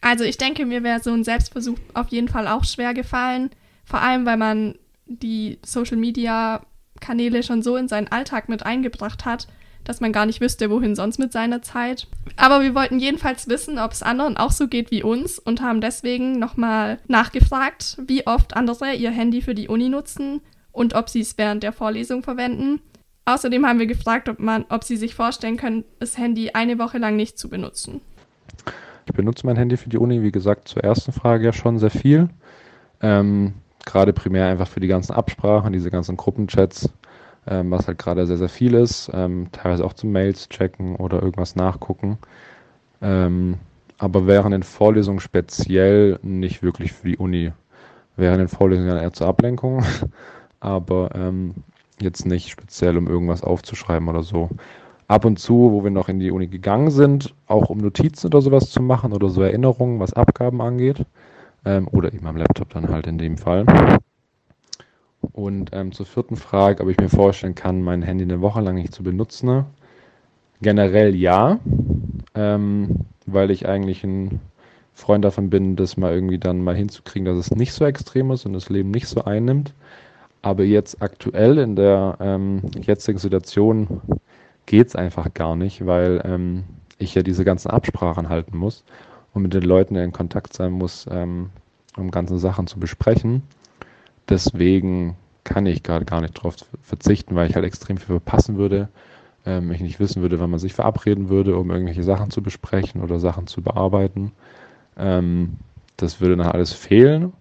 Also 0.00 0.24
ich 0.24 0.38
denke, 0.38 0.64
mir 0.64 0.82
wäre 0.82 1.00
so 1.00 1.12
ein 1.12 1.24
Selbstversuch 1.24 1.78
auf 1.94 2.08
jeden 2.08 2.28
Fall 2.28 2.46
auch 2.46 2.64
schwer 2.64 2.94
gefallen. 2.94 3.50
Vor 3.84 4.00
allem, 4.00 4.26
weil 4.26 4.36
man 4.36 4.76
die 5.06 5.58
Social-Media-Kanäle 5.64 7.42
schon 7.42 7.62
so 7.62 7.76
in 7.76 7.88
seinen 7.88 8.08
Alltag 8.08 8.48
mit 8.48 8.64
eingebracht 8.64 9.24
hat, 9.24 9.48
dass 9.84 10.00
man 10.00 10.12
gar 10.12 10.26
nicht 10.26 10.40
wüsste, 10.40 10.70
wohin 10.70 10.94
sonst 10.94 11.18
mit 11.18 11.32
seiner 11.32 11.62
Zeit. 11.62 12.06
Aber 12.36 12.60
wir 12.60 12.74
wollten 12.74 12.98
jedenfalls 12.98 13.48
wissen, 13.48 13.78
ob 13.78 13.92
es 13.92 14.02
anderen 14.02 14.36
auch 14.36 14.52
so 14.52 14.68
geht 14.68 14.90
wie 14.90 15.02
uns 15.02 15.38
und 15.38 15.62
haben 15.62 15.80
deswegen 15.80 16.38
nochmal 16.38 16.98
nachgefragt, 17.08 17.96
wie 18.06 18.26
oft 18.26 18.54
andere 18.54 18.92
ihr 18.92 19.10
Handy 19.10 19.40
für 19.40 19.54
die 19.54 19.68
Uni 19.68 19.88
nutzen 19.88 20.42
und 20.72 20.94
ob 20.94 21.08
sie 21.08 21.20
es 21.20 21.38
während 21.38 21.62
der 21.62 21.72
Vorlesung 21.72 22.22
verwenden. 22.22 22.80
Außerdem 23.24 23.66
haben 23.66 23.78
wir 23.78 23.86
gefragt, 23.86 24.28
ob, 24.28 24.38
man, 24.38 24.64
ob 24.68 24.84
sie 24.84 24.96
sich 24.96 25.14
vorstellen 25.14 25.56
können, 25.56 25.84
das 25.98 26.18
Handy 26.18 26.50
eine 26.50 26.78
Woche 26.78 26.98
lang 26.98 27.16
nicht 27.16 27.38
zu 27.38 27.48
benutzen. 27.48 28.00
Ich 29.06 29.12
benutze 29.14 29.46
mein 29.46 29.56
Handy 29.56 29.76
für 29.76 29.88
die 29.88 29.98
Uni, 29.98 30.22
wie 30.22 30.32
gesagt, 30.32 30.68
zur 30.68 30.84
ersten 30.84 31.12
Frage 31.12 31.46
ja 31.46 31.52
schon 31.52 31.78
sehr 31.78 31.90
viel. 31.90 32.28
Ähm, 33.00 33.54
gerade 33.86 34.12
primär 34.12 34.48
einfach 34.48 34.68
für 34.68 34.80
die 34.80 34.86
ganzen 34.86 35.12
Absprachen, 35.12 35.72
diese 35.72 35.90
ganzen 35.90 36.16
Gruppenchats, 36.16 36.90
ähm, 37.46 37.70
was 37.70 37.86
halt 37.86 37.98
gerade 37.98 38.26
sehr, 38.26 38.36
sehr 38.36 38.48
viel 38.50 38.74
ist. 38.74 39.10
Ähm, 39.14 39.48
teilweise 39.52 39.84
auch 39.84 39.94
zum 39.94 40.12
Mails 40.12 40.48
checken 40.48 40.96
oder 40.96 41.22
irgendwas 41.22 41.56
nachgucken. 41.56 42.18
Ähm, 43.00 43.56
aber 43.96 44.26
während 44.26 44.52
den 44.52 44.62
Vorlesungen 44.62 45.20
speziell 45.20 46.18
nicht 46.22 46.62
wirklich 46.62 46.92
für 46.92 47.08
die 47.08 47.16
Uni. 47.16 47.52
Während 48.16 48.40
den 48.40 48.48
Vorlesungen 48.48 48.96
eher 48.96 49.12
zur 49.12 49.28
Ablenkung, 49.28 49.84
aber 50.60 51.10
ähm, 51.14 51.54
jetzt 52.00 52.26
nicht 52.26 52.50
speziell, 52.50 52.96
um 52.96 53.06
irgendwas 53.06 53.42
aufzuschreiben 53.42 54.08
oder 54.08 54.22
so. 54.22 54.50
Ab 55.08 55.24
und 55.24 55.38
zu, 55.38 55.72
wo 55.72 55.82
wir 55.82 55.90
noch 55.90 56.10
in 56.10 56.20
die 56.20 56.30
Uni 56.30 56.48
gegangen 56.48 56.90
sind, 56.90 57.34
auch 57.46 57.70
um 57.70 57.78
Notizen 57.78 58.26
oder 58.26 58.42
sowas 58.42 58.70
zu 58.70 58.82
machen 58.82 59.14
oder 59.14 59.30
so 59.30 59.42
Erinnerungen, 59.42 60.00
was 60.00 60.12
Abgaben 60.12 60.60
angeht. 60.60 61.04
Ähm, 61.64 61.88
oder 61.90 62.12
eben 62.12 62.26
am 62.26 62.36
Laptop 62.36 62.68
dann 62.70 62.88
halt 62.88 63.06
in 63.06 63.16
dem 63.16 63.38
Fall. 63.38 63.64
Und 65.32 65.70
ähm, 65.72 65.92
zur 65.92 66.06
vierten 66.06 66.36
Frage, 66.36 66.82
ob 66.82 66.90
ich 66.90 66.98
mir 66.98 67.08
vorstellen 67.08 67.54
kann, 67.54 67.82
mein 67.82 68.02
Handy 68.02 68.24
eine 68.24 68.40
Woche 68.40 68.60
lang 68.60 68.74
nicht 68.76 68.94
zu 68.94 69.02
benutzen. 69.02 69.64
Generell 70.60 71.14
ja, 71.14 71.58
ähm, 72.34 73.06
weil 73.26 73.50
ich 73.50 73.66
eigentlich 73.66 74.04
ein 74.04 74.40
Freund 74.94 75.24
davon 75.24 75.48
bin, 75.48 75.76
das 75.76 75.96
mal 75.96 76.12
irgendwie 76.12 76.38
dann 76.38 76.62
mal 76.62 76.76
hinzukriegen, 76.76 77.24
dass 77.24 77.38
es 77.38 77.50
nicht 77.54 77.72
so 77.72 77.84
extrem 77.84 78.30
ist 78.30 78.44
und 78.44 78.52
das 78.52 78.68
Leben 78.68 78.90
nicht 78.90 79.08
so 79.08 79.24
einnimmt. 79.24 79.72
Aber 80.42 80.64
jetzt 80.64 81.00
aktuell 81.00 81.58
in 81.58 81.76
der 81.76 82.16
ähm, 82.20 82.62
jetzigen 82.80 83.18
Situation 83.18 84.02
geht 84.68 84.88
es 84.88 84.96
einfach 84.96 85.32
gar 85.32 85.56
nicht, 85.56 85.86
weil 85.86 86.20
ähm, 86.24 86.64
ich 86.98 87.14
ja 87.14 87.22
diese 87.22 87.42
ganzen 87.42 87.70
Absprachen 87.70 88.28
halten 88.28 88.56
muss 88.56 88.84
und 89.32 89.40
mit 89.42 89.54
den 89.54 89.62
Leuten 89.62 89.96
in 89.96 90.12
Kontakt 90.12 90.52
sein 90.52 90.72
muss, 90.72 91.06
ähm, 91.10 91.48
um 91.96 92.10
ganze 92.10 92.38
Sachen 92.38 92.66
zu 92.66 92.78
besprechen. 92.78 93.42
Deswegen 94.28 95.16
kann 95.42 95.64
ich 95.64 95.82
gerade 95.82 96.04
gar 96.04 96.20
nicht 96.20 96.36
darauf 96.36 96.56
verzichten, 96.82 97.34
weil 97.34 97.48
ich 97.48 97.56
halt 97.56 97.64
extrem 97.64 97.96
viel 97.96 98.08
verpassen 98.08 98.58
würde. 98.58 98.90
Ähm, 99.46 99.72
ich 99.72 99.80
nicht 99.80 100.00
wissen 100.00 100.20
würde, 100.20 100.38
wann 100.38 100.50
man 100.50 100.58
sich 100.58 100.74
verabreden 100.74 101.30
würde, 101.30 101.56
um 101.56 101.70
irgendwelche 101.70 102.02
Sachen 102.02 102.30
zu 102.30 102.42
besprechen 102.42 103.00
oder 103.02 103.18
Sachen 103.18 103.46
zu 103.46 103.62
bearbeiten. 103.62 104.32
Ähm, 104.98 105.54
das 105.96 106.20
würde 106.20 106.36
dann 106.36 106.46
alles 106.46 106.74
fehlen. 106.74 107.32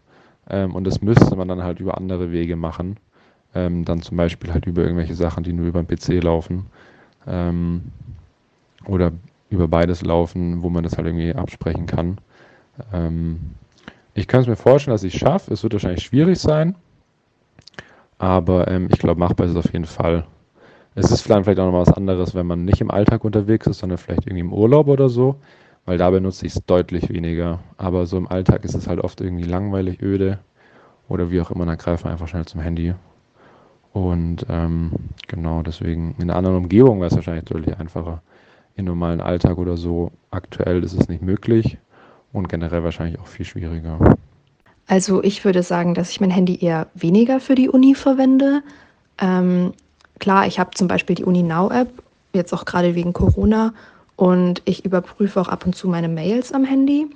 Ähm, 0.49 0.73
und 0.73 0.85
das 0.85 1.01
müsste 1.01 1.35
man 1.35 1.49
dann 1.49 1.61
halt 1.61 1.81
über 1.81 1.97
andere 1.97 2.31
Wege 2.31 2.55
machen. 2.55 2.95
Ähm, 3.53 3.83
dann 3.83 4.01
zum 4.01 4.15
Beispiel 4.15 4.53
halt 4.53 4.65
über 4.65 4.83
irgendwelche 4.83 5.15
Sachen, 5.15 5.43
die 5.43 5.51
nur 5.51 5.67
über 5.67 5.83
den 5.83 5.87
PC 5.87 6.23
laufen. 6.23 6.67
Ähm, 7.27 7.91
oder 8.85 9.11
über 9.49 9.67
beides 9.67 10.01
laufen, 10.01 10.61
wo 10.61 10.69
man 10.69 10.83
das 10.83 10.97
halt 10.97 11.07
irgendwie 11.07 11.33
absprechen 11.33 11.85
kann. 11.85 12.17
Ähm, 12.93 13.39
ich 14.13 14.27
kann 14.27 14.41
es 14.41 14.47
mir 14.47 14.55
vorstellen, 14.55 14.93
dass 14.93 15.03
ich 15.03 15.13
es 15.13 15.19
schaffe. 15.19 15.53
Es 15.53 15.63
wird 15.63 15.73
wahrscheinlich 15.73 16.03
schwierig 16.03 16.39
sein. 16.39 16.75
Aber 18.17 18.67
ähm, 18.67 18.87
ich 18.91 18.99
glaube, 18.99 19.19
machbar 19.19 19.45
ist 19.45 19.51
es 19.51 19.57
auf 19.57 19.71
jeden 19.73 19.85
Fall. 19.85 20.25
Es 20.95 21.11
ist 21.11 21.21
vielleicht 21.21 21.59
auch 21.59 21.71
noch 21.71 21.79
was 21.79 21.93
anderes, 21.93 22.33
wenn 22.33 22.47
man 22.47 22.65
nicht 22.65 22.81
im 22.81 22.89
Alltag 22.89 23.23
unterwegs 23.23 23.67
ist, 23.67 23.79
sondern 23.79 23.99
vielleicht 23.99 24.25
irgendwie 24.25 24.41
im 24.41 24.53
Urlaub 24.53 24.87
oder 24.87 25.09
so, 25.09 25.35
weil 25.85 25.99
da 25.99 26.09
benutze 26.09 26.47
ich 26.47 26.55
es 26.55 26.65
deutlich 26.65 27.09
weniger. 27.09 27.59
Aber 27.77 28.07
so 28.07 28.17
im 28.17 28.27
Alltag 28.27 28.65
ist 28.65 28.73
es 28.73 28.87
halt 28.87 28.99
oft 28.99 29.21
irgendwie 29.21 29.43
langweilig, 29.43 30.01
öde 30.01 30.39
oder 31.07 31.29
wie 31.29 31.39
auch 31.39 31.51
immer, 31.51 31.67
dann 31.67 31.77
greifen 31.77 32.05
wir 32.05 32.11
einfach 32.11 32.27
schnell 32.27 32.45
zum 32.45 32.61
Handy. 32.61 32.95
Und 33.97 34.45
ähm, 34.47 34.91
genau, 35.27 35.63
deswegen 35.63 36.13
in 36.19 36.29
einer 36.29 36.35
anderen 36.35 36.57
Umgebung 36.57 36.99
wäre 36.99 37.07
es 37.07 37.15
wahrscheinlich 37.15 37.45
deutlich 37.45 37.79
einfacher. 37.79 38.21
Im 38.75 38.85
normalen 38.85 39.21
Alltag 39.21 39.57
oder 39.57 39.75
so, 39.75 40.11
aktuell 40.29 40.83
ist 40.83 40.93
es 40.93 41.09
nicht 41.09 41.23
möglich 41.23 41.79
und 42.31 42.47
generell 42.47 42.83
wahrscheinlich 42.83 43.19
auch 43.19 43.25
viel 43.25 43.45
schwieriger. 43.45 44.15
Also 44.85 45.23
ich 45.23 45.43
würde 45.43 45.63
sagen, 45.63 45.95
dass 45.95 46.11
ich 46.11 46.21
mein 46.21 46.29
Handy 46.29 46.63
eher 46.63 46.85
weniger 46.93 47.39
für 47.39 47.55
die 47.55 47.69
Uni 47.69 47.95
verwende. 47.95 48.61
Ähm, 49.17 49.73
klar, 50.19 50.45
ich 50.45 50.59
habe 50.59 50.75
zum 50.75 50.87
Beispiel 50.87 51.15
die 51.15 51.25
Uni 51.25 51.41
Now 51.41 51.71
App, 51.71 51.89
jetzt 52.33 52.53
auch 52.53 52.65
gerade 52.65 52.93
wegen 52.93 53.13
Corona, 53.13 53.73
und 54.15 54.61
ich 54.65 54.85
überprüfe 54.85 55.41
auch 55.41 55.47
ab 55.47 55.65
und 55.65 55.73
zu 55.73 55.87
meine 55.87 56.07
Mails 56.07 56.53
am 56.53 56.65
Handy. 56.65 57.07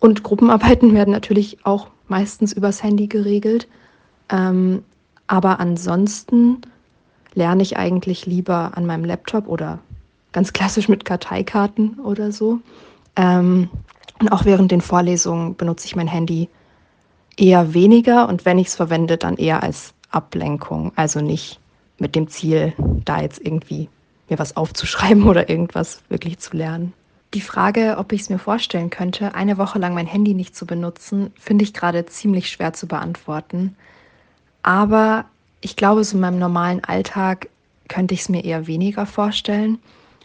Und 0.00 0.22
Gruppenarbeiten 0.22 0.94
werden 0.94 1.12
natürlich 1.12 1.58
auch 1.66 1.88
meistens 2.08 2.54
übers 2.54 2.82
Handy 2.82 3.06
geregelt. 3.06 3.68
Ähm, 4.30 4.82
aber 5.26 5.60
ansonsten 5.60 6.62
lerne 7.34 7.62
ich 7.62 7.76
eigentlich 7.76 8.26
lieber 8.26 8.72
an 8.76 8.86
meinem 8.86 9.04
Laptop 9.04 9.48
oder 9.48 9.78
ganz 10.32 10.52
klassisch 10.52 10.88
mit 10.88 11.04
Karteikarten 11.04 12.00
oder 12.00 12.32
so. 12.32 12.60
Ähm, 13.16 13.70
und 14.20 14.32
auch 14.32 14.44
während 14.44 14.70
den 14.70 14.80
Vorlesungen 14.80 15.56
benutze 15.56 15.86
ich 15.86 15.96
mein 15.96 16.08
Handy 16.08 16.48
eher 17.36 17.74
weniger 17.74 18.28
und 18.28 18.44
wenn 18.44 18.58
ich 18.58 18.68
es 18.68 18.76
verwende, 18.76 19.18
dann 19.18 19.36
eher 19.36 19.62
als 19.62 19.92
Ablenkung. 20.10 20.92
Also 20.96 21.20
nicht 21.20 21.60
mit 21.98 22.14
dem 22.14 22.28
Ziel, 22.28 22.72
da 23.04 23.20
jetzt 23.20 23.40
irgendwie 23.40 23.88
mir 24.28 24.38
was 24.38 24.56
aufzuschreiben 24.56 25.24
oder 25.24 25.48
irgendwas 25.48 26.02
wirklich 26.08 26.38
zu 26.38 26.56
lernen. 26.56 26.92
Die 27.34 27.40
Frage, 27.40 27.96
ob 27.98 28.12
ich 28.12 28.22
es 28.22 28.30
mir 28.30 28.38
vorstellen 28.38 28.88
könnte, 28.88 29.34
eine 29.34 29.58
Woche 29.58 29.78
lang 29.78 29.94
mein 29.94 30.06
Handy 30.06 30.32
nicht 30.32 30.56
zu 30.56 30.64
benutzen, 30.64 31.32
finde 31.38 31.64
ich 31.64 31.74
gerade 31.74 32.06
ziemlich 32.06 32.48
schwer 32.48 32.72
zu 32.72 32.86
beantworten. 32.86 33.76
Aber 34.66 35.26
ich 35.60 35.76
glaube, 35.76 36.02
so 36.02 36.16
in 36.16 36.20
meinem 36.20 36.40
normalen 36.40 36.82
Alltag 36.82 37.48
könnte 37.86 38.14
ich 38.14 38.22
es 38.22 38.28
mir 38.28 38.44
eher 38.44 38.66
weniger 38.66 39.06
vorstellen. 39.06 39.78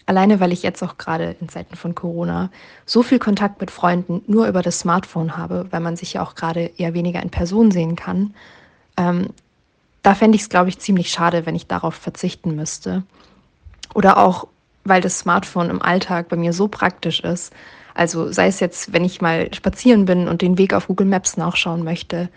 Alleine, 0.08 0.40
weil 0.40 0.52
ich 0.52 0.64
jetzt 0.64 0.82
auch 0.82 0.98
gerade 0.98 1.36
in 1.40 1.48
Zeiten 1.48 1.76
von 1.76 1.94
Corona 1.94 2.50
so 2.88 3.04
viel 3.04 3.20
Kontakt 3.20 3.62
mit 3.62 3.70
Freunden 3.70 4.24
nur 4.26 4.48
über 4.48 4.64
das 4.64 4.80
Smartphone 4.80 5.38
habe, 5.38 5.68
weil 5.70 5.80
man 5.80 5.96
sich 5.96 6.14
ja 6.14 6.24
auch 6.24 6.34
gerade 6.34 6.72
eher 6.76 6.96
weniger 6.96 7.22
in 7.22 7.30
Person 7.30 7.70
sehen 7.70 7.96
kann. 7.96 8.34
Ähm, 8.98 9.28
da 10.02 10.16
fände 10.16 10.38
ich 10.38 10.42
es, 10.42 10.50
glaube 10.50 10.70
ich, 10.70 10.80
ziemlich 10.80 11.12
schade, 11.12 11.46
wenn 11.46 11.54
ich 11.54 11.68
darauf 11.68 11.94
verzichten 11.94 12.56
müsste. 12.56 13.04
Oder 13.94 14.18
auch, 14.18 14.48
weil 14.86 15.02
das 15.02 15.20
Smartphone 15.20 15.70
im 15.70 15.84
Alltag 15.84 16.30
bei 16.30 16.36
mir 16.36 16.52
so 16.52 16.68
praktisch 16.68 17.20
ist. 17.20 17.54
Also 17.94 18.32
sei 18.32 18.48
es 18.48 18.60
jetzt, 18.60 18.92
wenn 18.92 19.06
ich 19.06 19.22
mal 19.22 19.54
spazieren 19.54 20.06
bin 20.06 20.28
und 20.28 20.42
den 20.42 20.58
Weg 20.58 20.74
auf 20.74 20.88
Google 20.88 21.06
Maps 21.06 21.38
nachschauen 21.38 21.84
möchte. 21.84 22.30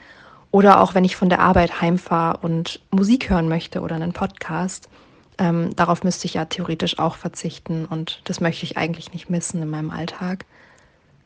Oder 0.54 0.80
auch, 0.80 0.94
wenn 0.94 1.02
ich 1.02 1.16
von 1.16 1.28
der 1.28 1.40
Arbeit 1.40 1.80
heimfahre 1.80 2.38
und 2.42 2.78
Musik 2.92 3.28
hören 3.28 3.48
möchte 3.48 3.80
oder 3.80 3.96
einen 3.96 4.12
Podcast. 4.12 4.88
Ähm, 5.36 5.74
darauf 5.74 6.04
müsste 6.04 6.26
ich 6.26 6.34
ja 6.34 6.44
theoretisch 6.44 7.00
auch 7.00 7.16
verzichten 7.16 7.86
und 7.86 8.20
das 8.22 8.40
möchte 8.40 8.62
ich 8.62 8.76
eigentlich 8.76 9.12
nicht 9.12 9.28
missen 9.28 9.60
in 9.60 9.68
meinem 9.68 9.90
Alltag. 9.90 10.44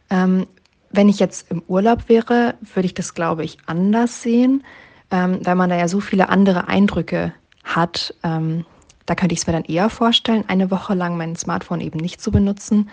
Ähm, 0.09 0.47
wenn 0.89 1.11
ich 1.11 1.19
jetzt 1.19 1.51
im 1.51 1.63
Urlaub 1.69 2.09
wäre, 2.09 2.55
würde 2.73 2.87
ich 2.87 2.95
das, 2.95 3.13
glaube 3.13 3.45
ich, 3.45 3.59
anders 3.67 4.23
sehen, 4.23 4.65
ähm, 5.11 5.41
weil 5.43 5.57
man 5.57 5.69
da 5.69 5.77
ja 5.77 5.89
so 5.89 6.01
viele 6.01 6.31
andere 6.31 6.67
Eindrücke 6.67 7.35
hat. 7.65 8.15
Ähm, 8.23 8.65
da 9.05 9.15
könnte 9.15 9.35
ich 9.35 9.41
es 9.41 9.47
mir 9.47 9.53
dann 9.53 9.65
eher 9.65 9.91
vorstellen, 9.91 10.45
eine 10.49 10.71
Woche 10.71 10.95
lang 10.95 11.19
mein 11.19 11.37
Smartphone 11.37 11.83
eben 11.83 11.99
nicht 11.99 12.23
zu 12.23 12.31
benutzen. 12.31 12.89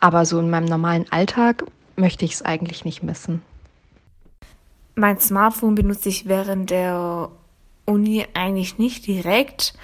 Aber 0.00 0.26
so 0.26 0.40
in 0.40 0.50
meinem 0.50 0.66
normalen 0.66 1.06
Alltag 1.12 1.62
möchte 1.94 2.24
ich 2.24 2.32
es 2.32 2.42
eigentlich 2.42 2.84
nicht 2.84 3.04
missen. 3.04 3.40
Mein 4.96 5.20
Smartphone 5.20 5.74
benutze 5.74 6.08
ich 6.08 6.26
während 6.26 6.70
der 6.70 7.30
Uni 7.84 8.26
eigentlich 8.34 8.78
nicht 8.78 9.06
direkt. 9.06 9.74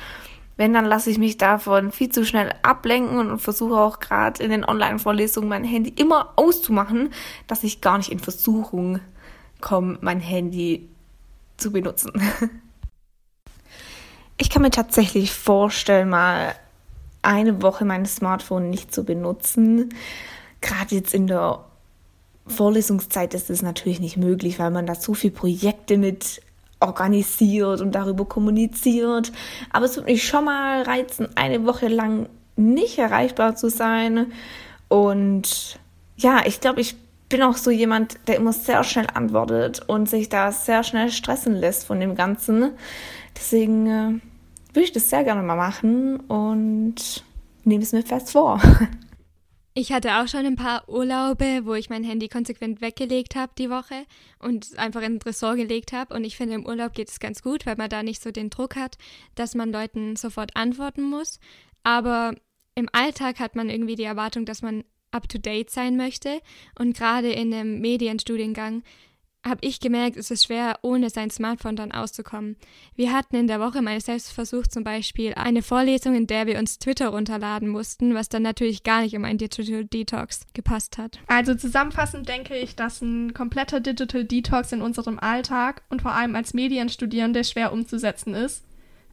Wenn, 0.57 0.73
dann 0.73 0.85
lasse 0.85 1.11
ich 1.11 1.19
mich 1.19 1.39
davon 1.39 1.93
viel 1.93 2.11
zu 2.11 2.25
schnell 2.25 2.53
ablenken 2.63 3.19
und 3.19 3.39
versuche 3.39 3.75
auch 3.75 4.01
gerade 4.01 4.43
in 4.43 4.51
den 4.51 4.65
Online-Vorlesungen 4.65 5.49
mein 5.49 5.65
Handy 5.65 5.91
immer 5.91 6.33
auszumachen, 6.37 7.13
dass 7.47 7.63
ich 7.63 7.81
gar 7.81 7.99
nicht 7.99 8.11
in 8.11 8.19
Versuchung 8.19 9.01
komme, 9.61 9.99
mein 10.01 10.21
Handy 10.21 10.89
zu 11.57 11.71
benutzen. 11.71 12.13
Ich 14.39 14.51
kann 14.51 14.63
mir 14.63 14.71
tatsächlich 14.71 15.31
vorstellen, 15.31 16.09
mal 16.09 16.57
eine 17.21 17.63
Woche 17.63 17.85
mein 17.85 18.07
Smartphone 18.07 18.71
nicht 18.71 18.93
zu 18.93 19.05
benutzen. 19.05 19.95
Gerade 20.61 20.97
jetzt 20.97 21.15
in 21.15 21.29
der 21.29 21.65
Vorlesungszeit 22.47 23.35
ist 23.35 23.51
es 23.51 23.63
natürlich 23.63 24.01
nicht 24.01 24.17
möglich, 24.17 24.59
weil 24.59 24.71
man 24.71 24.87
da 24.87 24.95
so 24.95 25.15
viele 25.15 25.33
Projekte 25.33 25.97
mit 25.97 26.43
organisiert 26.81 27.81
und 27.81 27.95
darüber 27.95 28.25
kommuniziert. 28.25 29.33
Aber 29.71 29.87
es 29.87 29.97
würde 29.97 30.11
mich 30.11 30.27
schon 30.27 30.45
mal 30.45 30.83
reizen, 30.83 31.29
eine 31.37 31.65
Woche 31.65 31.89
lang 31.89 32.29
nicht 32.57 32.99
erreichbar 32.99 33.57
zu 33.57 33.71
sein. 33.71 34.33
Und 34.89 35.79
ja, 36.17 36.43
ich 36.45 36.61
glaube, 36.61 36.81
ich 36.81 36.97
bin 37.29 37.43
auch 37.43 37.57
so 37.57 37.71
jemand, 37.71 38.19
der 38.27 38.37
immer 38.37 38.53
sehr 38.53 38.85
schnell 38.85 39.07
antwortet 39.15 39.81
und 39.87 40.09
sich 40.09 40.29
da 40.29 40.53
sehr 40.53 40.83
schnell 40.85 41.11
stressen 41.11 41.55
lässt 41.55 41.87
von 41.87 41.99
dem 41.99 42.15
Ganzen. 42.15 42.73
Deswegen 43.37 43.87
äh, 43.87 44.21
würde 44.75 44.85
ich 44.85 44.93
das 44.93 45.09
sehr 45.09 45.25
gerne 45.25 45.43
mal 45.43 45.57
machen 45.57 46.21
und 46.21 47.25
nehme 47.65 47.83
es 47.83 47.93
mir 47.93 48.03
fest 48.03 48.33
vor. 48.33 48.61
Ich 49.75 49.91
hatte 49.91 50.17
auch 50.17 50.29
schon 50.29 50.45
ein 50.45 50.57
paar 50.57 50.87
Urlaube, 50.87 51.63
wo 51.65 51.73
ich 51.73 51.89
mein 51.89 52.05
Handy 52.05 52.29
konsequent 52.29 52.83
weggelegt 52.83 53.35
habe 53.37 53.53
die 53.57 53.71
Woche 53.71 54.05
und 54.39 54.79
einfach 54.79 55.01
in 55.01 55.15
den 55.15 55.21
Tresor 55.21 55.57
gelegt 55.57 55.93
habe. 55.93 56.15
Und 56.15 56.25
ich 56.25 56.37
finde, 56.37 56.57
im 56.57 56.67
Urlaub 56.67 56.93
geht 56.93 57.09
es 57.09 57.21
ganz 57.21 57.41
gut, 57.41 57.65
weil 57.65 57.77
man 57.77 57.89
da 57.89 58.03
nicht 58.03 58.23
so 58.23 58.31
den 58.31 58.51
Druck 58.51 58.77
hat, 58.77 58.99
dass 59.35 59.55
man 59.55 59.73
Leuten 59.73 60.17
sofort 60.17 60.57
antworten 60.57 61.03
muss. 61.03 61.41
Aber 61.85 62.35
im 62.75 62.91
Alltag 62.93 63.41
hat 63.41 63.57
man 63.57 63.71
irgendwie 63.71 63.97
die 63.97 64.03
Erwartung, 64.05 64.45
dass 64.45 64.61
man 64.61 64.85
up-to-date 65.11 65.71
sein 65.71 65.97
möchte. 65.97 66.43
Und 66.79 66.95
gerade 66.95 67.33
in 67.33 67.55
einem 67.55 67.81
Medienstudiengang 67.81 68.83
habe 69.45 69.61
ich 69.63 69.81
gemerkt, 69.81 70.17
es 70.17 70.31
ist 70.31 70.45
schwer, 70.45 70.79
ohne 70.83 71.11
sein 71.11 71.31
Smartphone 71.31 71.77
dann 71.77 71.93
auszukommen. 71.93 72.57
Wir 72.95 73.13
hatten 73.13 73.37
in 73.37 73.47
der 73.47 73.61
Woche 73.61 73.83
mal 73.83 74.01
selbst 74.01 74.33
versucht, 74.33 74.73
zum 74.73 74.85
Beispiel 74.85 75.35
eine 75.35 75.63
Vorlesung, 75.63 76.15
in 76.15 76.27
der 76.27 76.47
wir 76.47 76.59
uns 76.59 76.79
Twitter 76.79 77.09
runterladen 77.09 77.69
mussten, 77.69 78.15
was 78.15 78.29
dann 78.29 78.43
natürlich 78.43 78.85
gar 78.85 79.03
nicht 79.03 79.17
um 79.17 79.25
ein 79.25 79.39
Digital 79.39 79.85
Detox 79.85 80.47
gepasst 80.55 80.99
hat. 80.99 81.19
Also 81.27 81.55
zusammenfassend 81.55 82.29
denke 82.29 82.57
ich, 82.57 82.77
dass 82.77 83.03
ein 83.03 83.35
kompletter 83.35 83.81
Digital 83.81 84.25
Detox 84.25 84.73
in 84.73 84.83
unserem 84.83 85.19
Alltag 85.19 85.83
und 85.91 86.03
vor 86.03 86.13
allem 86.13 86.37
als 86.37 86.55
Medienstudierende 86.55 87.43
schwer 87.45 87.73
umzusetzen 87.73 88.35
ist. 88.35 88.65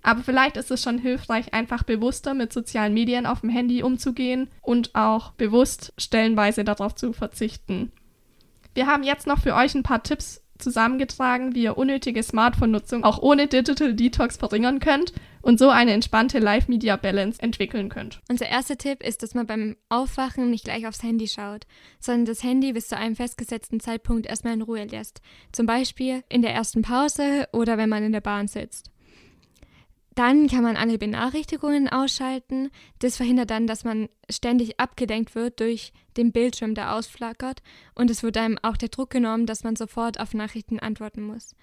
Aber 0.02 0.24
vielleicht 0.24 0.58
ist 0.58 0.72
es 0.72 0.82
schon 0.82 0.98
hilfreich, 0.98 1.54
einfach 1.54 1.84
bewusster 1.84 2.34
mit 2.34 2.54
sozialen 2.54 2.94
Medien 2.94 3.26
auf 3.26 3.42
dem 3.42 3.50
Handy 3.50 3.84
umzugehen 3.84 4.48
und 4.62 4.96
auch 4.96 5.32
bewusst 5.32 5.94
stellenweise 5.98 6.64
darauf 6.64 6.96
zu 6.96 7.12
verzichten. 7.12 7.92
Wir 8.74 8.88
haben 8.88 9.04
jetzt 9.04 9.28
noch 9.28 9.40
für 9.40 9.56
euch 9.56 9.76
ein 9.76 9.84
paar 9.84 10.04
Tipps 10.04 10.42
zusammengetragen, 10.60 11.56
wie 11.56 11.64
ihr 11.64 11.78
unnötige 11.78 12.22
Smartphone-Nutzung 12.22 13.04
auch 13.04 13.20
ohne 13.20 13.48
Digital 13.48 13.94
Detox 13.94 14.38
verringern 14.38 14.80
könnt 14.80 15.14
und 15.42 15.58
so 15.58 15.70
eine 15.70 15.94
entspannte 15.94 16.40
Live-Media-Balance 16.40 17.42
entwickeln 17.42 17.90
könnt. 17.90 18.22
Unser 18.30 18.48
erster 18.48 18.78
Tipp 18.78 19.02
ist, 19.02 19.24
dass 19.24 19.34
man 19.34 19.48
beim 19.48 19.78
Aufwachen 19.88 20.50
nicht 20.50 20.66
gleich 20.66 20.86
aufs 20.86 21.02
Handy 21.02 21.28
schaut, 21.28 21.66
sondern 22.00 22.26
das 22.26 22.44
Handy 22.44 22.74
bis 22.74 22.90
zu 22.90 22.98
einem 22.98 23.16
festgesetzten 23.16 23.80
Zeitpunkt 23.80 24.28
erstmal 24.28 24.54
in 24.54 24.62
Ruhe 24.62 24.84
lässt. 24.84 25.22
Zum 25.52 25.66
Beispiel 25.66 26.24
in 26.30 26.42
der 26.42 26.54
ersten 26.54 26.82
Pause 26.82 27.48
oder 27.54 27.78
wenn 27.78 27.90
man 27.90 28.04
in 28.04 28.12
der 28.12 28.22
Bahn 28.22 28.48
sitzt. 28.48 28.92
Dann 30.20 30.50
kann 30.50 30.64
man 30.64 30.76
alle 30.76 30.98
Benachrichtigungen 30.98 31.88
ausschalten. 31.88 32.72
Das 33.00 33.16
verhindert 33.16 33.52
dann, 33.52 33.68
dass 33.68 33.86
man 33.86 34.10
ständig 34.30 34.78
abgelenkt 34.78 35.34
wird 35.34 35.62
durch 35.62 35.94
den 36.18 36.34
Bildschirm, 36.34 36.76
der 36.76 36.94
ausflackert. 36.94 37.62
Und 37.96 38.12
es 38.12 38.22
wird 38.22 38.36
einem 38.36 38.58
auch 38.62 38.76
der 38.76 38.90
Druck 38.90 39.12
genommen, 39.12 39.46
dass 39.46 39.64
man 39.64 39.78
sofort 39.78 40.20
auf 40.20 40.34
Nachrichten 40.34 40.78
antworten 40.78 41.22
muss. 41.22 41.56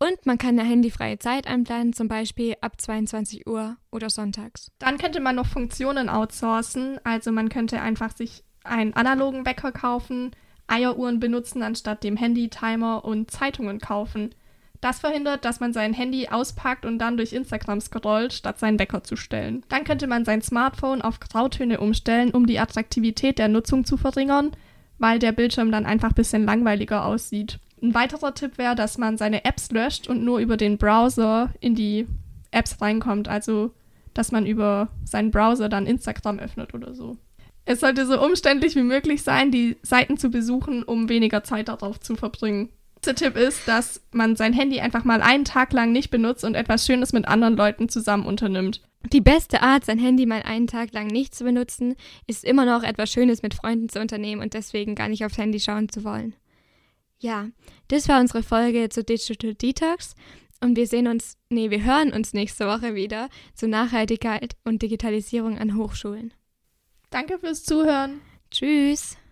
Und 0.00 0.26
man 0.26 0.36
kann 0.36 0.58
eine 0.58 0.68
handyfreie 0.68 1.20
Zeit 1.20 1.46
einplanen, 1.46 1.92
zum 1.92 2.08
Beispiel 2.08 2.56
ab 2.60 2.80
22 2.80 3.46
Uhr 3.46 3.76
oder 3.92 4.10
sonntags. 4.10 4.72
Dann 4.80 4.98
könnte 4.98 5.20
man 5.20 5.36
noch 5.36 5.46
Funktionen 5.46 6.08
outsourcen. 6.08 6.98
Also 7.04 7.30
man 7.30 7.50
könnte 7.50 7.80
einfach 7.80 8.16
sich 8.16 8.42
einen 8.64 8.94
analogen 8.94 9.46
Wecker 9.46 9.70
kaufen, 9.70 10.32
Eieruhren 10.66 11.20
benutzen 11.20 11.62
anstatt 11.62 12.02
dem 12.02 12.16
Handy-Timer 12.16 13.04
und 13.04 13.30
Zeitungen 13.30 13.78
kaufen. 13.78 14.34
Das 14.80 15.00
verhindert, 15.00 15.44
dass 15.44 15.60
man 15.60 15.72
sein 15.72 15.92
Handy 15.92 16.28
auspackt 16.28 16.84
und 16.84 16.98
dann 16.98 17.16
durch 17.16 17.32
Instagram 17.32 17.80
scrollt, 17.80 18.32
statt 18.32 18.58
seinen 18.58 18.78
Wecker 18.78 19.02
zu 19.02 19.16
stellen. 19.16 19.64
Dann 19.68 19.84
könnte 19.84 20.06
man 20.06 20.24
sein 20.24 20.42
Smartphone 20.42 21.02
auf 21.02 21.20
Grautöne 21.20 21.80
umstellen, 21.80 22.30
um 22.30 22.46
die 22.46 22.58
Attraktivität 22.58 23.38
der 23.38 23.48
Nutzung 23.48 23.84
zu 23.84 23.96
verringern, 23.96 24.52
weil 24.98 25.18
der 25.18 25.32
Bildschirm 25.32 25.70
dann 25.70 25.86
einfach 25.86 26.10
ein 26.10 26.14
bisschen 26.14 26.44
langweiliger 26.44 27.04
aussieht. 27.04 27.58
Ein 27.82 27.94
weiterer 27.94 28.34
Tipp 28.34 28.58
wäre, 28.58 28.74
dass 28.74 28.98
man 28.98 29.18
seine 29.18 29.44
Apps 29.44 29.70
löscht 29.70 30.08
und 30.08 30.24
nur 30.24 30.38
über 30.38 30.56
den 30.56 30.78
Browser 30.78 31.50
in 31.60 31.74
die 31.74 32.06
Apps 32.50 32.80
reinkommt. 32.80 33.28
Also, 33.28 33.72
dass 34.14 34.32
man 34.32 34.46
über 34.46 34.88
seinen 35.04 35.30
Browser 35.30 35.68
dann 35.68 35.86
Instagram 35.86 36.38
öffnet 36.38 36.72
oder 36.74 36.94
so. 36.94 37.18
Es 37.66 37.80
sollte 37.80 38.06
so 38.06 38.22
umständlich 38.24 38.76
wie 38.76 38.82
möglich 38.82 39.22
sein, 39.22 39.50
die 39.50 39.76
Seiten 39.82 40.16
zu 40.16 40.30
besuchen, 40.30 40.84
um 40.84 41.08
weniger 41.08 41.42
Zeit 41.42 41.68
darauf 41.68 42.00
zu 42.00 42.14
verbringen 42.14 42.70
letzte 43.06 43.24
Tipp 43.24 43.36
ist, 43.36 43.68
dass 43.68 44.00
man 44.10 44.34
sein 44.34 44.52
Handy 44.52 44.80
einfach 44.80 45.04
mal 45.04 45.22
einen 45.22 45.44
Tag 45.44 45.72
lang 45.72 45.92
nicht 45.92 46.10
benutzt 46.10 46.44
und 46.44 46.54
etwas 46.54 46.86
Schönes 46.86 47.12
mit 47.12 47.28
anderen 47.28 47.56
Leuten 47.56 47.88
zusammen 47.88 48.26
unternimmt. 48.26 48.80
Die 49.12 49.20
beste 49.20 49.62
Art, 49.62 49.84
sein 49.84 50.00
Handy 50.00 50.26
mal 50.26 50.42
einen 50.42 50.66
Tag 50.66 50.92
lang 50.92 51.06
nicht 51.06 51.34
zu 51.34 51.44
benutzen, 51.44 51.94
ist 52.26 52.44
immer 52.44 52.64
noch 52.64 52.82
etwas 52.82 53.12
Schönes 53.12 53.42
mit 53.42 53.54
Freunden 53.54 53.88
zu 53.88 54.00
unternehmen 54.00 54.42
und 54.42 54.54
deswegen 54.54 54.96
gar 54.96 55.08
nicht 55.08 55.24
aufs 55.24 55.38
Handy 55.38 55.60
schauen 55.60 55.88
zu 55.88 56.02
wollen. 56.02 56.34
Ja, 57.18 57.48
das 57.88 58.08
war 58.08 58.20
unsere 58.20 58.42
Folge 58.42 58.88
zu 58.88 59.04
Digital 59.04 59.54
Detox 59.54 60.16
und 60.60 60.76
wir 60.76 60.88
sehen 60.88 61.06
uns, 61.06 61.36
nee, 61.48 61.70
wir 61.70 61.84
hören 61.84 62.12
uns 62.12 62.32
nächste 62.32 62.66
Woche 62.66 62.96
wieder 62.96 63.28
zu 63.54 63.68
Nachhaltigkeit 63.68 64.56
und 64.64 64.82
Digitalisierung 64.82 65.58
an 65.58 65.76
Hochschulen. 65.76 66.34
Danke 67.10 67.38
fürs 67.38 67.62
Zuhören. 67.62 68.20
Tschüss. 68.50 69.16